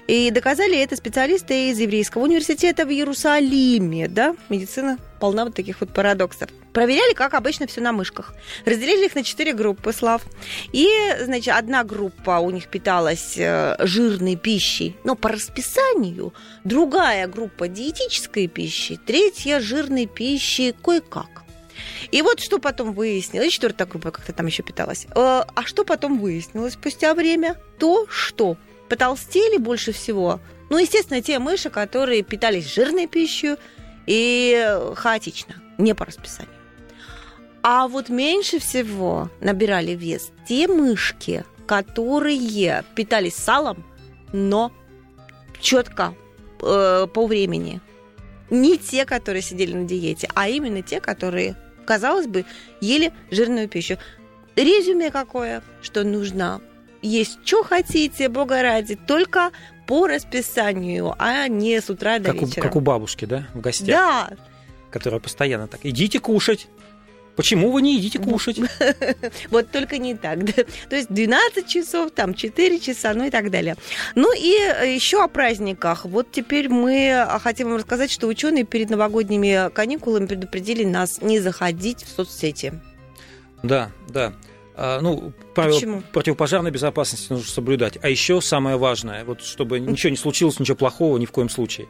И 0.08 0.32
доказали 0.32 0.78
это 0.78 0.96
специалисты 0.96 1.70
из 1.70 1.80
Еврейского 1.80 2.24
университета 2.24 2.86
в 2.86 2.90
Иерусалиме. 2.90 4.08
Да, 4.08 4.36
медицина 4.50 4.98
полна 5.20 5.46
вот 5.46 5.56
таких 5.56 5.82
вот 5.82 5.94
парадоксов. 5.94 6.50
Проверяли, 6.74 7.14
как 7.14 7.34
обычно, 7.34 7.68
все 7.68 7.82
на 7.82 7.92
мышках. 7.92 8.34
Разделили 8.66 9.06
их 9.06 9.16
на 9.16 9.24
четыре 9.24 9.54
группы, 9.54 9.94
Слав. 9.94 10.24
И, 10.72 10.88
значит, 11.22 11.54
одна 11.56 11.84
группа 11.84 12.40
у 12.40 12.50
них 12.50 12.68
питалась 12.68 13.36
э, 13.38 13.76
жирной 13.80 14.36
пищей, 14.36 14.96
но 15.04 15.16
по 15.16 15.30
расписанию. 15.30 16.34
Другая 16.64 17.28
группа 17.28 17.68
диетической 17.68 18.48
пищи. 18.48 19.00
Третья 19.06 19.60
жирной 19.60 20.08
пищи 20.08 20.76
кое-как. 20.84 21.33
И 22.12 22.22
вот 22.22 22.40
что 22.40 22.60
потом 22.60 22.94
выяснилось, 22.94 23.52
четвертая 23.54 23.88
группа 23.88 24.12
как-то 24.12 24.34
там 24.34 24.46
еще 24.46 24.64
питалась. 24.64 25.06
Э, 25.16 25.44
А 25.56 25.64
что 25.66 25.84
потом 25.84 26.20
выяснилось 26.20 26.74
спустя 26.74 27.14
время? 27.14 27.58
То, 27.80 28.06
что 28.10 28.58
потолстели 28.90 29.58
больше 29.58 29.92
всего, 29.92 30.40
ну, 30.70 30.78
естественно, 30.78 31.22
те 31.22 31.40
мыши, 31.40 31.70
которые 31.70 32.24
питались 32.24 32.74
жирной 32.74 33.08
пищей 33.08 33.56
и 34.06 34.78
хаотично, 34.96 35.56
не 35.78 35.94
по 35.96 36.06
расписанию. 36.06 36.54
А 37.62 37.88
вот 37.88 38.10
меньше 38.10 38.60
всего 38.60 39.30
набирали 39.40 39.92
вес 39.92 40.32
те 40.48 40.68
мышки, 40.68 41.46
которые 41.66 42.84
питались 42.94 43.36
салом, 43.36 43.86
но 44.34 44.72
четко 45.62 46.14
э, 46.62 47.08
по 47.14 47.26
времени. 47.26 47.80
не 48.50 48.78
те, 48.78 49.06
которые 49.06 49.42
сидели 49.42 49.74
на 49.74 49.86
диете, 49.86 50.30
а 50.36 50.50
именно 50.50 50.82
те, 50.82 51.00
которые, 51.00 51.56
казалось 51.84 52.28
бы, 52.28 52.46
ели 52.82 53.12
жирную 53.32 53.68
пищу. 53.68 53.98
Резюме 54.56 55.10
какое, 55.12 55.64
что 55.82 56.04
нужно 56.04 56.62
есть, 57.02 57.40
что 57.44 57.64
хотите, 57.64 58.30
бога 58.30 58.62
ради, 58.62 58.96
только 58.96 59.52
по 59.88 60.08
расписанию, 60.08 61.14
а 61.20 61.48
не 61.48 61.82
с 61.82 61.90
утра 61.90 62.20
до 62.20 62.32
Как 62.32 62.42
у, 62.42 62.46
вечера. 62.46 62.62
как 62.62 62.76
у 62.76 62.80
бабушки, 62.80 63.26
да, 63.26 63.48
в 63.54 63.60
гостях, 63.62 63.88
Да, 63.88 64.30
которая 64.92 65.20
постоянно 65.20 65.68
так, 65.68 65.82
идите 65.84 66.20
кушать. 66.20 66.68
Почему 67.36 67.72
вы 67.72 67.82
не 67.82 67.98
идите 67.98 68.20
кушать? 68.20 68.60
вот 69.50 69.72
только 69.72 69.98
не 69.98 70.16
так. 70.16 70.44
да. 70.46 70.64
То 70.90 70.96
есть 70.96 71.10
12 71.10 71.68
часов, 71.68 72.12
там 72.12 72.34
4 72.34 72.80
часа, 72.80 73.14
ну 73.14 73.26
и 73.26 73.30
так 73.30 73.50
далее. 73.50 73.76
Ну 74.16 74.34
и 74.34 74.50
еще 74.96 75.24
о 75.24 75.28
праздниках. 75.28 76.06
Вот 76.06 76.28
теперь 76.32 76.70
мы 76.70 77.28
хотим 77.42 77.70
вам 77.70 77.78
рассказать, 77.78 78.12
что 78.12 78.28
ученые 78.28 78.66
перед 78.66 78.90
новогодними 78.90 79.70
каникулами 79.72 80.28
предупредили 80.28 80.84
нас 80.84 81.22
не 81.22 81.40
заходить 81.40 82.04
в 82.04 82.10
соцсети. 82.10 82.74
Да, 83.64 83.92
да. 84.10 84.34
А, 84.76 85.00
ну, 85.02 85.34
правила 85.54 85.76
Почему? 85.76 86.04
противопожарной 86.12 86.72
безопасности 86.72 87.32
нужно 87.32 87.50
соблюдать. 87.50 87.98
А 88.02 88.10
еще 88.10 88.42
самое 88.42 88.78
важное, 88.78 89.24
вот 89.24 89.42
чтобы 89.42 89.80
ничего 89.80 90.10
не 90.10 90.18
случилось, 90.18 90.60
ничего 90.60 90.76
плохого 90.76 91.18
ни 91.18 91.26
в 91.26 91.32
коем 91.32 91.50
случае. 91.50 91.88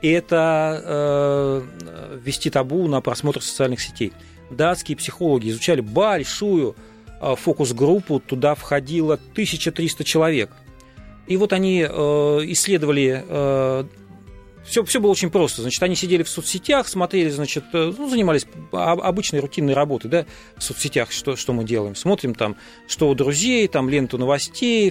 И 0.00 0.10
это 0.10 0.82
э, 0.84 1.62
ввести 2.24 2.50
табу 2.50 2.88
на 2.88 3.00
просмотр 3.00 3.40
социальных 3.42 3.80
сетей. 3.80 4.12
Датские 4.52 4.96
психологи 4.96 5.50
изучали 5.50 5.80
большую 5.80 6.76
э, 7.20 7.34
фокус-группу, 7.36 8.20
туда 8.20 8.54
входило 8.54 9.14
1300 9.14 10.04
человек. 10.04 10.50
И 11.26 11.36
вот 11.36 11.52
они 11.52 11.86
э, 11.88 11.88
исследовали 11.88 13.24
все, 14.64 14.84
все 14.84 15.00
было 15.00 15.10
очень 15.10 15.30
просто. 15.30 15.62
Значит, 15.62 15.82
они 15.82 15.96
сидели 15.96 16.22
в 16.22 16.28
соцсетях, 16.28 16.88
смотрели, 16.88 17.30
значит, 17.30 17.64
э, 17.72 17.92
ну, 17.96 18.08
занимались 18.08 18.46
об- 18.72 19.00
обычной 19.00 19.40
рутинной 19.40 19.74
работой, 19.74 20.08
да, 20.08 20.26
в 20.56 20.62
соцсетях, 20.62 21.10
что, 21.12 21.36
что 21.36 21.52
мы 21.52 21.64
делаем. 21.64 21.94
Смотрим 21.96 22.34
там, 22.34 22.56
что 22.86 23.08
у 23.08 23.14
друзей, 23.14 23.66
там 23.68 23.88
ленту 23.88 24.18
новостей, 24.18 24.90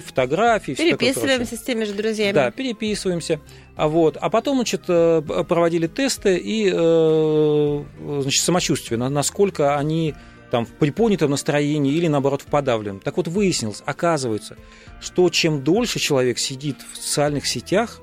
прочее. 0.76 0.98
Переписываемся 0.98 1.56
с 1.56 1.62
теми 1.62 1.84
же 1.84 1.94
друзьями. 1.94 2.32
Да, 2.32 2.50
переписываемся. 2.50 3.40
А, 3.76 3.88
вот. 3.88 4.16
а 4.20 4.28
потом, 4.30 4.56
значит, 4.56 4.82
э, 4.88 5.22
проводили 5.48 5.86
тесты 5.86 6.36
и 6.36 6.70
э, 6.72 7.84
значит, 8.22 8.42
самочувствие, 8.42 8.98
на- 8.98 9.08
насколько 9.08 9.76
они 9.76 10.14
там 10.50 10.66
в 10.66 10.72
приподнятом 10.72 11.30
настроении 11.30 11.94
или, 11.94 12.08
наоборот, 12.08 12.42
в 12.42 12.46
подавленном. 12.46 13.00
Так 13.00 13.16
вот, 13.16 13.26
выяснилось, 13.28 13.82
оказывается, 13.86 14.56
что 15.00 15.28
чем 15.30 15.64
дольше 15.64 15.98
человек 15.98 16.38
сидит 16.38 16.76
в 16.92 16.96
социальных 16.98 17.46
сетях, 17.46 18.00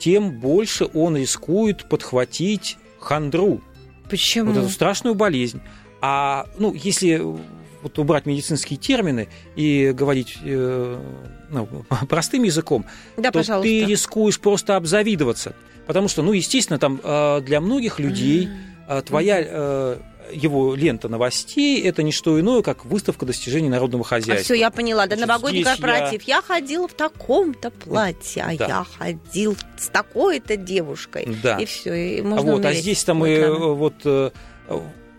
тем 0.00 0.32
больше 0.40 0.86
он 0.86 1.16
рискует 1.16 1.84
подхватить 1.88 2.78
хандру, 2.98 3.60
Почему? 4.08 4.52
вот 4.52 4.58
эту 4.58 4.68
страшную 4.70 5.14
болезнь. 5.14 5.60
А, 6.00 6.46
ну, 6.58 6.74
если 6.74 7.22
вот 7.82 7.98
убрать 7.98 8.26
медицинские 8.26 8.78
термины 8.78 9.28
и 9.56 9.92
говорить 9.94 10.38
э, 10.42 10.98
ну, 11.50 11.68
простым 12.08 12.42
языком, 12.42 12.86
да, 13.16 13.30
то 13.30 13.38
пожалуйста. 13.38 13.68
ты 13.68 13.84
рискуешь 13.84 14.40
просто 14.40 14.76
обзавидоваться. 14.76 15.54
Потому 15.86 16.08
что, 16.08 16.22
ну, 16.22 16.32
естественно, 16.32 16.78
там 16.78 17.00
э, 17.02 17.40
для 17.42 17.60
многих 17.60 17.98
людей 17.98 18.48
э, 18.88 19.02
твоя 19.02 19.40
э, 19.40 19.98
его 20.32 20.74
лента 20.74 21.08
новостей 21.08 21.82
это 21.82 22.02
не 22.02 22.12
что 22.12 22.38
иное, 22.38 22.62
как 22.62 22.84
выставка 22.84 23.26
достижений 23.26 23.68
народного 23.68 24.04
А 24.04 24.08
хозяйства. 24.08 24.44
все, 24.44 24.54
я 24.54 24.70
поняла. 24.70 25.06
Да, 25.06 25.16
Значит, 25.16 25.26
новогодний 25.28 25.64
корпоратив. 25.64 26.22
Я... 26.22 26.42
ходила 26.42 26.86
в 26.88 26.94
таком-то 26.94 27.70
платье, 27.70 28.42
а 28.44 28.56
Да. 28.56 28.66
я 28.66 28.86
ходил 28.98 29.56
с 29.78 29.88
такой-то 29.88 30.56
девушкой. 30.56 31.36
Да. 31.42 31.58
И 31.58 31.64
все, 31.64 31.94
и 31.94 32.20
А 32.20 32.24
можно 32.24 32.52
вот, 32.52 32.64
а 32.64 32.68
умереть 32.68 32.82
здесь 32.82 33.02
там 33.04 33.18
мы 33.18 33.34
экрана. 33.34 33.54
э, 33.54 33.74
вот 33.74 33.94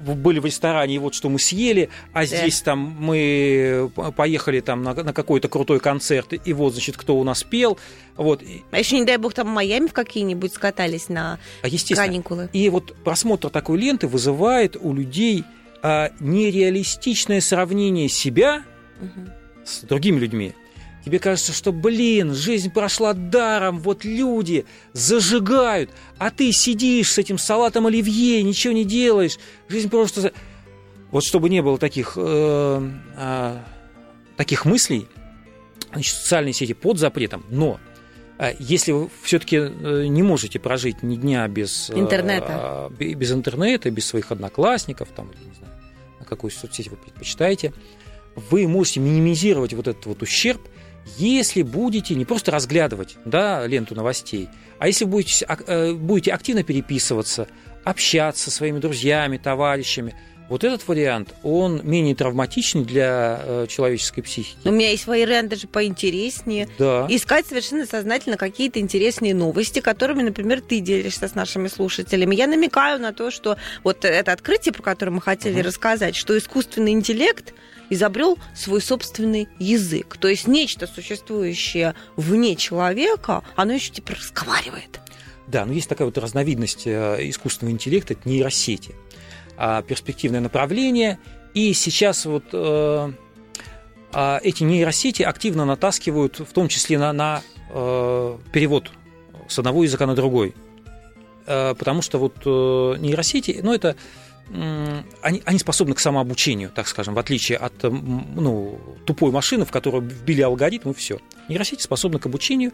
были 0.05 0.39
в 0.39 0.45
ресторане, 0.45 0.95
и 0.95 0.97
вот 0.99 1.13
что 1.13 1.29
мы 1.29 1.39
съели, 1.39 1.89
а 2.13 2.25
здесь 2.25 2.61
там 2.61 2.79
мы 2.99 3.91
п- 3.95 4.11
поехали 4.11 4.59
там 4.59 4.83
на, 4.83 4.93
на 4.93 5.13
какой-то 5.13 5.47
крутой 5.47 5.79
концерт, 5.79 6.33
и 6.47 6.53
вот, 6.53 6.73
значит, 6.73 6.97
кто 6.97 7.17
у 7.17 7.23
нас 7.23 7.43
пел, 7.43 7.77
вот, 8.17 8.43
А 8.71 8.79
еще, 8.79 8.99
не 8.99 9.05
дай 9.05 9.17
бог, 9.17 9.33
там 9.33 9.47
в 9.47 9.51
Майами 9.51 9.87
в 9.87 9.93
какие-нибудь 9.93 10.53
скатались 10.53 11.09
на 11.09 11.39
а 11.61 11.67
естественно. 11.67 12.07
каникулы. 12.07 12.49
И 12.53 12.69
вот 12.69 12.95
просмотр 13.03 13.49
такой 13.49 13.79
ленты 13.79 14.07
вызывает 14.07 14.75
у 14.79 14.93
людей 14.93 15.43
а, 15.83 16.11
нереалистичное 16.19 17.41
сравнение 17.41 18.09
себя 18.09 18.63
Мгм. 18.99 19.31
с 19.65 19.81
другими 19.81 20.19
людьми. 20.19 20.53
Тебе 21.03 21.17
кажется, 21.17 21.51
что, 21.51 21.71
блин, 21.71 22.33
жизнь 22.33 22.71
прошла 22.71 23.13
даром, 23.13 23.79
вот 23.79 24.05
люди 24.05 24.65
зажигают, 24.93 25.89
а 26.19 26.29
ты 26.29 26.51
сидишь 26.51 27.11
с 27.13 27.17
этим 27.17 27.37
салатом 27.37 27.87
оливье, 27.87 28.43
ничего 28.43 28.73
не 28.73 28.85
делаешь, 28.85 29.37
жизнь 29.67 29.89
просто... 29.89 30.31
Вот 31.09 31.23
чтобы 31.25 31.49
не 31.49 31.61
было 31.61 31.77
таких, 31.77 32.13
э, 32.15 32.91
а, 33.17 33.65
таких 34.37 34.63
мыслей, 34.63 35.07
значит, 35.91 36.15
социальные 36.15 36.53
сети 36.53 36.73
под 36.73 36.99
запретом, 36.99 37.43
но 37.49 37.79
а, 38.37 38.53
если 38.59 38.91
вы 38.93 39.09
все-таки 39.23 39.57
не 39.57 40.23
можете 40.23 40.57
прожить 40.59 41.03
ни 41.03 41.15
дня 41.15 41.47
без 41.47 41.89
э, 41.89 41.99
Интернета. 41.99 42.89
бе- 42.97 43.13
без 43.13 43.31
интернета, 43.31 43.91
без 43.91 44.05
своих 44.05 44.31
одноклассников, 44.31 45.09
там, 45.15 45.31
не 45.31 45.53
знаю, 45.55 45.73
на 46.19 46.25
какую 46.25 46.51
соцсеть 46.51 46.87
вы 46.89 46.95
предпочитаете, 46.95 47.73
вы 48.35 48.67
можете 48.67 48.99
минимизировать 49.01 49.73
вот 49.73 49.87
этот 49.87 50.05
вот 50.05 50.21
ущерб, 50.21 50.61
если 51.17 51.61
будете 51.61 52.15
не 52.15 52.25
просто 52.25 52.51
разглядывать 52.51 53.17
да, 53.25 53.65
ленту 53.67 53.95
новостей, 53.95 54.49
а 54.79 54.87
если 54.87 55.05
будете, 55.05 55.45
ак- 55.45 55.63
э, 55.67 55.93
будете 55.93 56.31
активно 56.31 56.63
переписываться, 56.63 57.47
общаться 57.83 58.45
со 58.45 58.51
своими 58.51 58.79
друзьями, 58.79 59.37
товарищами, 59.37 60.15
вот 60.49 60.65
этот 60.65 60.85
вариант, 60.87 61.33
он 61.43 61.79
менее 61.85 62.13
травматичный 62.13 62.83
для 62.83 63.39
э, 63.41 63.67
человеческой 63.69 64.21
психики. 64.21 64.67
У 64.67 64.71
меня 64.71 64.89
есть 64.91 65.07
вариант 65.07 65.47
даже 65.49 65.67
поинтереснее. 65.67 66.67
Да. 66.77 67.05
Искать 67.09 67.47
совершенно 67.47 67.85
сознательно 67.85 68.35
какие-то 68.35 68.79
интересные 68.81 69.33
новости, 69.33 69.79
которыми, 69.79 70.23
например, 70.23 70.59
ты 70.59 70.79
делишься 70.81 71.29
с 71.29 71.35
нашими 71.35 71.69
слушателями. 71.69 72.35
Я 72.35 72.47
намекаю 72.47 72.99
на 72.99 73.13
то, 73.13 73.31
что 73.31 73.55
вот 73.83 74.03
это 74.03 74.33
открытие, 74.33 74.73
про 74.73 74.83
которое 74.83 75.11
мы 75.11 75.21
хотели 75.21 75.53
Мгм. 75.59 75.67
рассказать, 75.67 76.15
что 76.17 76.37
искусственный 76.37 76.91
интеллект 76.91 77.53
изобрел 77.91 78.39
свой 78.55 78.81
собственный 78.81 79.47
язык. 79.59 80.17
То 80.17 80.27
есть 80.27 80.47
нечто 80.47 80.87
существующее 80.87 81.93
вне 82.15 82.55
человека, 82.55 83.43
оно 83.55 83.73
еще 83.73 83.91
теперь 83.91 84.17
разговаривает. 84.17 84.99
Да, 85.47 85.65
но 85.65 85.73
есть 85.73 85.89
такая 85.89 86.05
вот 86.05 86.17
разновидность 86.17 86.87
э, 86.87 87.17
искусственного 87.29 87.73
интеллекта, 87.73 88.13
это 88.13 88.27
нейросети. 88.27 88.95
А, 89.57 89.81
перспективное 89.81 90.39
направление. 90.39 91.19
И 91.53 91.73
сейчас 91.73 92.25
вот 92.25 92.45
э, 92.53 93.11
а, 94.13 94.39
эти 94.41 94.63
нейросети 94.63 95.23
активно 95.23 95.65
натаскивают, 95.65 96.39
в 96.39 96.53
том 96.53 96.69
числе 96.69 96.97
на, 96.97 97.11
на 97.11 97.41
э, 97.69 98.37
перевод 98.53 98.89
с 99.49 99.59
одного 99.59 99.83
языка 99.83 100.07
на 100.07 100.15
другой. 100.15 100.55
Потому 101.43 102.03
что 102.03 102.19
вот 102.19 102.45
нейросети, 102.45 103.59
ну 103.63 103.73
это 103.73 103.97
они, 104.53 105.41
они 105.45 105.59
способны 105.59 105.95
к 105.95 105.99
самообучению, 105.99 106.69
так 106.69 106.87
скажем, 106.87 107.13
в 107.13 107.19
отличие 107.19 107.57
от 107.57 107.73
ну, 107.83 108.79
тупой 109.05 109.31
машины, 109.31 109.65
в 109.65 109.71
которую 109.71 110.03
вбили 110.03 110.41
алгоритм 110.41 110.91
и 110.91 110.93
все. 110.93 111.19
Нейросети 111.47 111.81
способны 111.81 112.19
к 112.19 112.25
обучению, 112.25 112.71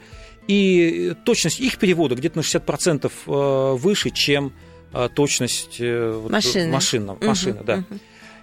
и 0.47 1.13
точность 1.23 1.59
их 1.59 1.77
перевода 1.77 2.15
где-то 2.15 2.37
на 2.37 2.41
60% 2.41 3.11
э, 3.27 3.75
выше, 3.77 4.09
чем 4.09 4.53
э, 4.93 5.09
точность 5.13 5.77
э, 5.79 6.27
Машины. 6.29 6.71
машинного- 6.71 7.17
Мгм, 7.17 7.27
машины. 7.27 7.59
Да. 7.63 7.75
мгм. 7.77 7.99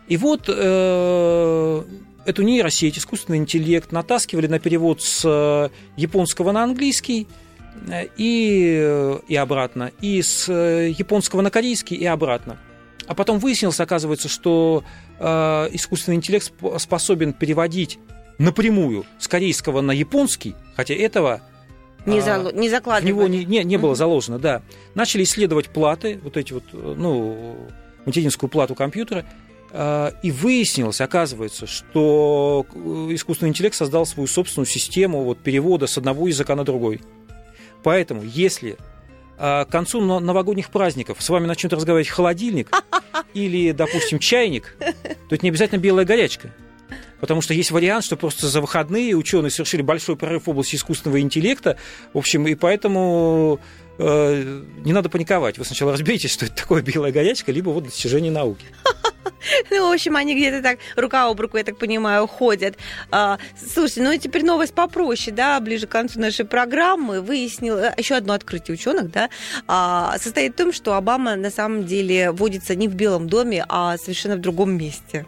И 0.07 0.16
вот 0.16 0.45
э, 0.49 1.82
эту 2.26 2.43
нейросеть, 2.43 2.99
искусственный 2.99 3.39
интеллект 3.39 3.91
натаскивали 3.91 4.47
на 4.47 4.59
перевод 4.59 5.03
с 5.03 5.70
японского 5.97 6.53
на 6.53 6.62
английский 6.64 7.26
и, 8.16 9.18
и 9.28 9.37
обратно, 9.37 9.91
и 10.01 10.22
с 10.22 10.49
японского 10.53 11.41
на 11.41 11.51
корейский 11.51 11.97
и 11.97 12.07
обратно. 12.07 12.59
А 13.07 13.14
потом 13.14 13.38
выяснилось, 13.38 13.80
оказывается, 13.80 14.28
что 14.28 14.82
э, 15.18 15.68
искусственный 15.72 16.16
интеллект 16.16 16.50
сп- 16.50 16.78
способен 16.78 17.32
переводить 17.32 17.98
напрямую 18.38 19.05
с 19.18 19.28
корейского 19.28 19.80
на 19.80 19.92
японский, 19.92 20.55
хотя 20.74 20.94
этого 20.94 21.40
Не, 22.07 22.18
а, 22.18 22.22
зало- 22.22 22.52
не 22.52 22.68
в 22.68 22.70
закладывали. 22.70 23.09
него 23.09 23.26
не, 23.28 23.44
не, 23.44 23.62
не 23.64 23.76
было 23.76 23.94
заложено, 23.94 24.38
да. 24.38 24.62
Начали 24.94 25.22
исследовать 25.24 25.68
платы, 25.68 26.18
вот 26.22 26.36
эти 26.36 26.52
вот, 26.52 26.64
ну, 26.72 27.57
материнскую 28.07 28.50
плату 28.50 28.74
компьютера, 28.74 29.24
э, 29.70 30.11
и 30.22 30.30
выяснилось, 30.30 31.00
оказывается, 31.00 31.66
что 31.66 32.66
э, 32.74 32.78
искусственный 33.11 33.50
интеллект 33.50 33.76
создал 33.76 34.07
свою 34.07 34.26
собственную 34.26 34.66
систему 34.66 35.22
вот, 35.22 35.38
перевода 35.38 35.86
с 35.86 35.96
одного 35.98 36.26
языка 36.26 36.57
на 36.57 36.64
другой. 36.64 37.00
Поэтому, 37.82 38.22
если 38.22 38.76
к 39.37 39.66
концу 39.70 40.01
но- 40.01 40.20
новогодних 40.20 40.70
праздников 40.70 41.22
с 41.22 41.28
вами 41.28 41.47
начнет 41.47 41.72
разговаривать 41.72 42.09
холодильник 42.09 42.70
или, 43.35 43.72
допустим, 43.72 44.18
чайник, 44.18 44.76
то 44.78 45.35
это 45.35 45.45
не 45.45 45.51
обязательно 45.51 45.78
белая 45.78 46.05
горячка. 46.05 46.51
Потому 47.20 47.41
что 47.41 47.55
есть 47.55 47.70
вариант, 47.70 48.05
что 48.05 48.16
просто 48.16 48.49
за 48.49 48.61
выходные 48.61 49.14
ученые 49.14 49.51
совершили 49.51 49.82
большой 49.82 50.16
прорыв 50.16 50.47
в 50.47 50.51
области 50.51 50.76
искусственного 50.76 51.20
интеллекта. 51.20 51.78
В 52.12 52.18
общем, 52.18 52.47
и 52.47 52.55
поэтому 52.55 53.61
не 53.99 54.92
надо 54.92 55.09
паниковать. 55.09 55.59
Вы 55.59 55.64
сначала 55.64 55.92
разберитесь, 55.95 56.32
что 56.32 56.47
это 56.47 56.55
такое 56.55 56.82
белая 56.82 57.12
горячка, 57.12 57.53
либо 57.53 57.70
вот 57.70 57.84
достижение 57.84 58.32
науки. 58.32 58.66
Ну, 59.70 59.88
в 59.88 59.92
общем, 59.92 60.16
они 60.16 60.34
где-то 60.34 60.62
так 60.62 60.78
рука 60.97 61.28
об 61.28 61.38
руку, 61.38 61.59
я 61.59 61.64
так 61.64 61.78
понимаю, 61.78 62.26
ходят. 62.26 62.76
А, 63.11 63.38
слушайте, 63.57 64.03
ну 64.03 64.16
теперь 64.16 64.45
новость 64.45 64.74
попроще, 64.74 65.34
да, 65.36 65.61
ближе 65.61 65.86
к 65.86 65.90
концу 65.90 66.18
нашей 66.18 66.45
программы. 66.47 67.20
Выяснил 67.20 67.76
э, 67.76 67.95
еще 67.97 68.14
одно 68.14 68.32
открытие 68.32 68.74
ученых, 68.74 69.11
да, 69.11 69.28
а, 69.66 70.16
состоит 70.18 70.55
в 70.55 70.57
том, 70.57 70.72
что 70.72 70.95
Обама 70.95 71.36
на 71.36 71.51
самом 71.51 71.84
деле 71.84 72.30
водится 72.30 72.74
не 72.74 72.88
в 72.88 72.95
Белом 72.95 73.28
доме, 73.28 73.64
а 73.68 73.99
совершенно 73.99 74.36
в 74.36 74.40
другом 74.40 74.76
месте. 74.76 75.26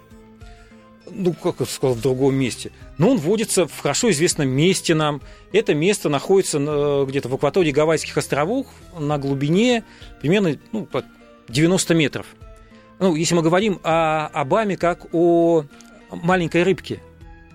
ну, 1.11 1.35
как 1.35 1.57
я 1.61 1.67
сказал, 1.67 1.95
в 1.95 2.01
другом 2.01 2.35
месте. 2.37 2.73
Но 2.99 3.11
он 3.11 3.19
водится 3.19 3.67
в 3.67 3.79
хорошо 3.81 4.11
известном 4.11 4.49
месте 4.49 4.95
нам. 4.95 5.21
Это 5.53 5.75
место 5.75 6.09
находится 6.09 6.59
на- 6.59 7.05
где-то 7.05 7.29
в 7.29 7.35
акватории 7.35 7.71
Гавайских 7.71 8.17
островов 8.17 8.67
на 8.99 9.19
глубине 9.19 9.85
примерно 10.21 10.57
ну, 10.73 10.87
под 10.87 11.05
90 11.49 11.95
метров. 11.95 12.27
Ну, 12.99 13.15
если 13.15 13.35
мы 13.35 13.43
говорим 13.43 13.81
о 13.83 14.27
Обаме 14.29 14.77
как 14.79 15.07
о 15.13 15.65
маленькой 16.11 16.63
рыбке 16.63 17.01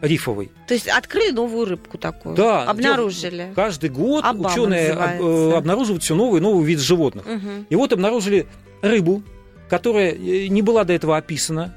рифовой. 0.02 0.52
То 0.68 0.74
есть 0.74 0.88
открыли 0.88 1.32
новую 1.32 1.66
рыбку 1.68 1.98
такую, 1.98 2.36
Да, 2.36 2.64
обнаружили. 2.66 3.52
Каждый 3.56 3.89
год 3.89 4.24
Обама 4.26 4.50
ученые 4.52 4.92
об- 4.92 5.00
называется. 5.00 5.26
э, 5.26 5.58
обнаруживают 5.58 6.04
все 6.04 6.16
новый 6.16 6.39
и 6.39 6.42
новый 6.44 6.66
вид 6.66 6.80
животных. 6.80 7.26
Мгм. 7.26 7.66
И 7.70 7.76
вот 7.76 7.94
обнаружили 7.94 8.48
рыбу, 8.82 9.22
которая 9.70 10.12
э, 10.12 10.48
не 10.48 10.62
была 10.64 10.84
до 10.86 10.94
этого 10.94 11.18
описана, 11.18 11.76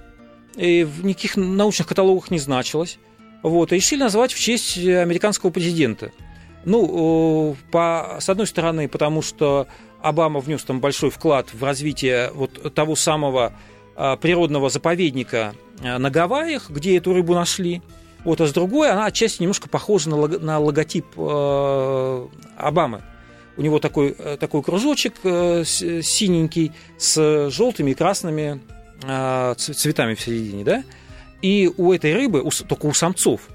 и 0.56 0.84
в 0.84 1.04
никаких 1.04 1.36
научных 1.36 1.86
каталогах 1.88 2.30
не 2.30 2.38
значилась. 2.38 2.98
Вот, 3.44 3.72
и 3.72 3.76
решили 3.76 4.00
назвать 4.00 4.32
в 4.32 4.40
честь 4.40 4.78
э, 4.78 5.02
американского 5.02 5.50
президента. 5.50 6.12
Ну, 6.64 7.52
э, 7.52 7.70
по, 7.70 8.16
с 8.18 8.30
одной 8.30 8.46
стороны, 8.46 8.88
потому 8.88 9.20
что 9.20 9.68
Обама 10.00 10.40
внес 10.40 10.64
там 10.64 10.80
большой 10.80 11.10
вклад 11.10 11.52
в 11.52 11.62
развитие 11.62 12.30
вот 12.32 12.74
того 12.74 12.96
самого 12.96 13.52
э, 13.96 14.16
природного 14.18 14.70
заповедника 14.70 15.54
на 15.82 16.08
Гавайях, 16.08 16.70
где 16.70 16.96
эту 16.96 17.12
рыбу 17.12 17.34
нашли. 17.34 17.82
Вот, 18.24 18.40
а 18.40 18.46
с 18.46 18.52
другой, 18.54 18.90
она 18.90 19.04
отчасти 19.04 19.42
немножко 19.42 19.68
похожа 19.68 20.08
на, 20.08 20.26
на 20.26 20.58
логотип 20.58 21.04
э, 21.14 22.26
Обамы. 22.56 23.02
У 23.58 23.62
него 23.62 23.78
такой, 23.78 24.12
такой 24.40 24.62
кружочек 24.62 25.16
э, 25.22 25.64
синенький 25.66 26.72
с 26.96 27.50
желтыми 27.50 27.90
и 27.90 27.94
красными 27.94 28.62
э, 29.02 29.54
цветами 29.58 30.14
в 30.14 30.20
середине, 30.22 30.64
да? 30.64 30.82
И 31.42 31.70
у 31.76 31.92
этой 31.92 32.14
рыбы, 32.14 32.40
у 32.40 32.50
только 32.50 32.86
у 32.86 32.94
самцов, 32.94 33.48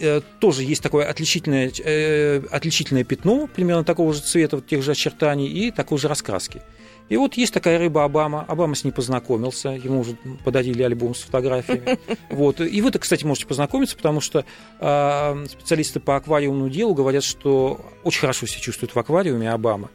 э, 0.00 0.20
тоже 0.40 0.62
есть 0.62 0.82
такое 0.82 1.06
отличительное, 1.06 1.72
э, 1.84 2.42
отличительное 2.50 3.04
пятно, 3.04 3.46
примерно 3.46 3.84
такого 3.84 4.12
же 4.12 4.20
цвета, 4.20 4.56
вот 4.56 4.66
тех 4.66 4.82
же 4.82 4.92
очертаний 4.92 5.46
и 5.46 5.70
такой 5.70 5.98
же 5.98 6.08
раскраски. 6.08 6.62
И 7.08 7.16
вот 7.16 7.34
есть 7.34 7.52
такая 7.52 7.78
рыба 7.78 8.04
Обама. 8.04 8.44
Обама 8.48 8.74
с 8.74 8.84
ней 8.84 8.90
познакомился, 8.90 9.70
ему 9.70 10.00
уже 10.00 10.16
подарили 10.44 10.82
альбом 10.82 11.14
с 11.14 11.22
фотографиями. 11.22 11.98
Вот. 12.30 12.60
И 12.60 12.80
вы, 12.80 12.90
кстати, 12.92 13.24
можете 13.24 13.46
познакомиться, 13.46 13.96
потому 13.96 14.20
что 14.20 14.44
э, 14.80 15.46
специалисты 15.48 16.00
по 16.00 16.16
аквариумному 16.16 16.70
делу 16.70 16.94
говорят, 16.94 17.22
что 17.22 17.80
очень 18.02 18.20
хорошо 18.20 18.46
себя 18.46 18.60
чувствует 18.60 18.94
в 18.94 18.98
аквариуме 18.98 19.50
Обама. 19.50 19.90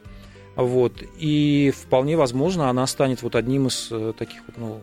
Вот. 0.56 1.02
И 1.18 1.72
вполне 1.76 2.16
возможно, 2.16 2.70
она 2.70 2.86
станет 2.86 3.22
вот 3.22 3.34
одним 3.34 3.66
из 3.66 3.88
э, 3.90 4.12
таких 4.16 4.42
вот, 4.46 4.56
ну, 4.58 4.80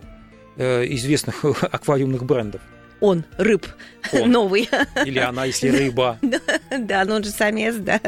известных 0.58 1.46
аквариумных 1.64 2.24
брендов. 2.24 2.62
Он, 3.00 3.24
рыб, 3.38 3.68
Он. 4.12 4.32
новый. 4.32 4.70
Или 5.06 5.20
она, 5.20 5.46
если 5.46 5.70
рыба. 5.70 6.20
Да, 6.70 7.06
но 7.06 7.16
он 7.16 7.24
же 7.24 7.30
самец, 7.30 7.76
да, 7.76 8.00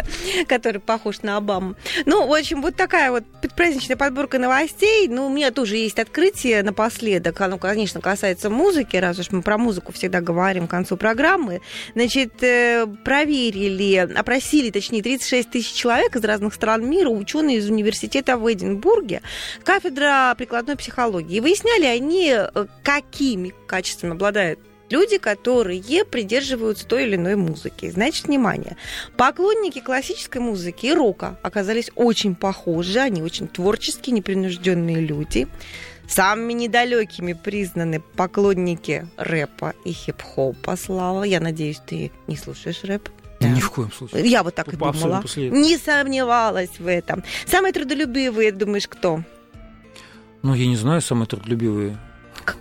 который 0.48 0.80
похож 0.80 1.22
на 1.22 1.38
Обаму. 1.38 1.76
Ну, 2.06 2.28
в 2.28 2.34
общем, 2.34 2.62
вот 2.62 2.76
такая 2.76 3.12
вот 3.12 3.24
предпраздничная 3.42 3.98
подборка 3.98 4.38
новостей. 4.38 5.08
Ну, 5.08 5.28
у 5.28 5.30
меня 5.30 5.52
тоже 5.52 5.78
есть 5.78 6.00
открытие 6.00 6.62
напоследок. 6.64 7.40
Оно, 7.42 7.58
конечно, 7.58 8.02
касается 8.02 8.50
музыки, 8.50 8.96
раз 8.98 9.20
уж 9.20 9.32
мы 9.32 9.42
про 9.42 9.58
музыку 9.58 9.92
всегда 9.92 10.22
говорим 10.22 10.68
к 10.68 10.72
концу 10.72 10.98
программы. 10.98 11.62
Значит, 11.96 12.42
э, 12.44 12.86
проверили, 13.04 13.96
опросили, 14.16 14.70
точнее, 14.72 15.02
36 15.02 15.50
тысяч 15.50 15.74
человек 15.74 16.16
из 16.16 16.24
разных 16.24 16.54
стран 16.54 16.88
мира, 16.90 17.10
ученые 17.10 17.58
из 17.58 17.70
университета 17.70 18.38
в 18.38 18.52
Эдинбурге, 18.52 19.22
кафедра 19.64 20.34
прикладной 20.38 20.76
психологии. 20.76 21.38
И 21.38 21.42
выясняли 21.42 21.86
они, 21.86 22.34
э, 22.34 22.66
какими 22.84 23.54
качествами 23.70 24.14
обладают 24.14 24.60
люди, 24.90 25.18
которые 25.18 26.04
придерживаются 26.06 26.86
той 26.86 27.04
или 27.04 27.16
иной 27.16 27.36
музыки. 27.36 27.90
Значит, 27.90 28.28
внимание, 28.28 28.76
поклонники 29.16 29.80
классической 29.80 30.42
музыки 30.42 30.88
и 30.88 30.94
рока 30.94 31.40
оказались 31.44 31.92
очень 31.96 32.36
похожи, 32.36 33.00
они 33.00 33.22
очень 33.22 33.48
творческие, 33.48 34.16
непринужденные 34.16 35.00
люди. 35.00 35.48
Самыми 36.08 36.54
недалекими 36.54 37.34
признаны 37.34 38.00
поклонники 38.00 39.08
рэпа 39.16 39.76
и 39.86 39.92
хип-хопа, 39.92 40.76
Слава. 40.76 41.24
Я 41.24 41.40
надеюсь, 41.40 41.80
ты 41.86 42.12
не 42.26 42.36
слушаешь 42.36 42.84
рэп. 42.84 43.10
Да. 43.40 43.48
Ни 43.48 43.60
в 43.60 43.70
коем 43.70 43.92
случае. 43.92 44.28
Я 44.28 44.42
вот 44.42 44.56
так 44.56 44.68
и 44.74 44.76
Абсолютно 44.76 45.22
думала. 45.22 45.56
Не 45.56 45.78
сомневалась 45.78 46.80
в 46.80 46.88
этом. 46.88 47.24
Самые 47.46 47.74
трудолюбивые, 47.74 48.52
думаешь, 48.52 48.88
кто? 48.88 49.24
Ну, 50.42 50.56
я 50.56 50.66
не 50.66 50.76
знаю, 50.76 51.02
самые 51.02 51.28
трудолюбивые. 51.28 52.00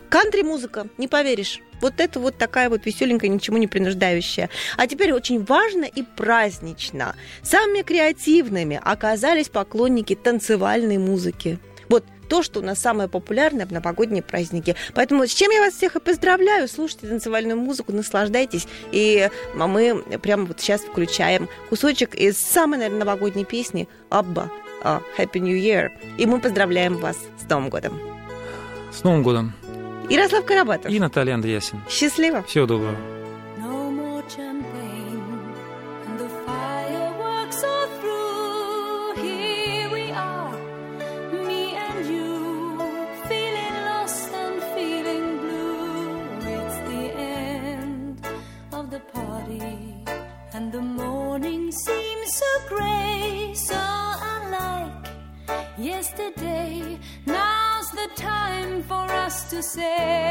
Кантри-музыка, 0.08 0.88
не 0.98 1.08
поверишь. 1.08 1.60
Вот 1.80 1.94
это 1.98 2.18
вот 2.20 2.36
такая 2.36 2.68
вот 2.68 2.86
веселенькая, 2.86 3.30
ничему 3.30 3.58
не 3.58 3.66
принуждающая. 3.66 4.50
А 4.76 4.86
теперь 4.86 5.12
очень 5.12 5.44
важно 5.44 5.84
и 5.84 6.02
празднично. 6.02 7.14
Самыми 7.42 7.82
креативными 7.82 8.80
оказались 8.82 9.48
поклонники 9.48 10.14
танцевальной 10.14 10.98
музыки. 10.98 11.58
Вот 11.88 12.04
то, 12.28 12.42
что 12.42 12.60
у 12.60 12.62
нас 12.62 12.78
самое 12.78 13.08
популярное 13.08 13.66
в 13.66 13.72
новогодние 13.72 14.22
праздники. 14.22 14.76
Поэтому 14.94 15.26
с 15.26 15.30
чем 15.30 15.50
я 15.50 15.60
вас 15.60 15.74
всех 15.74 15.96
и 15.96 16.00
поздравляю. 16.00 16.68
Слушайте 16.68 17.06
танцевальную 17.06 17.58
музыку, 17.58 17.92
наслаждайтесь. 17.92 18.66
И 18.92 19.30
мы 19.54 20.04
прямо 20.22 20.44
вот 20.44 20.60
сейчас 20.60 20.82
включаем 20.82 21.48
кусочек 21.70 22.14
из 22.14 22.38
самой, 22.38 22.78
наверное, 22.78 23.00
новогодней 23.00 23.44
песни 23.44 23.88
Абба 24.10 24.50
а, 24.82 25.00
Happy 25.16 25.38
New 25.38 25.56
Year. 25.56 25.90
И 26.18 26.26
мы 26.26 26.40
поздравляем 26.40 26.96
вас 26.96 27.16
с 27.40 27.48
Новым 27.48 27.70
годом. 27.70 27.98
С 28.92 29.02
Новым 29.04 29.22
годом. 29.22 29.54
Ярослав 30.10 30.44
Карабатов. 30.44 30.90
И 30.92 31.00
Наталья 31.00 31.34
Андреасин. 31.34 31.80
Счастливо. 31.88 32.42
Всего 32.42 32.66
доброго. 32.66 33.17
Say 59.68 60.27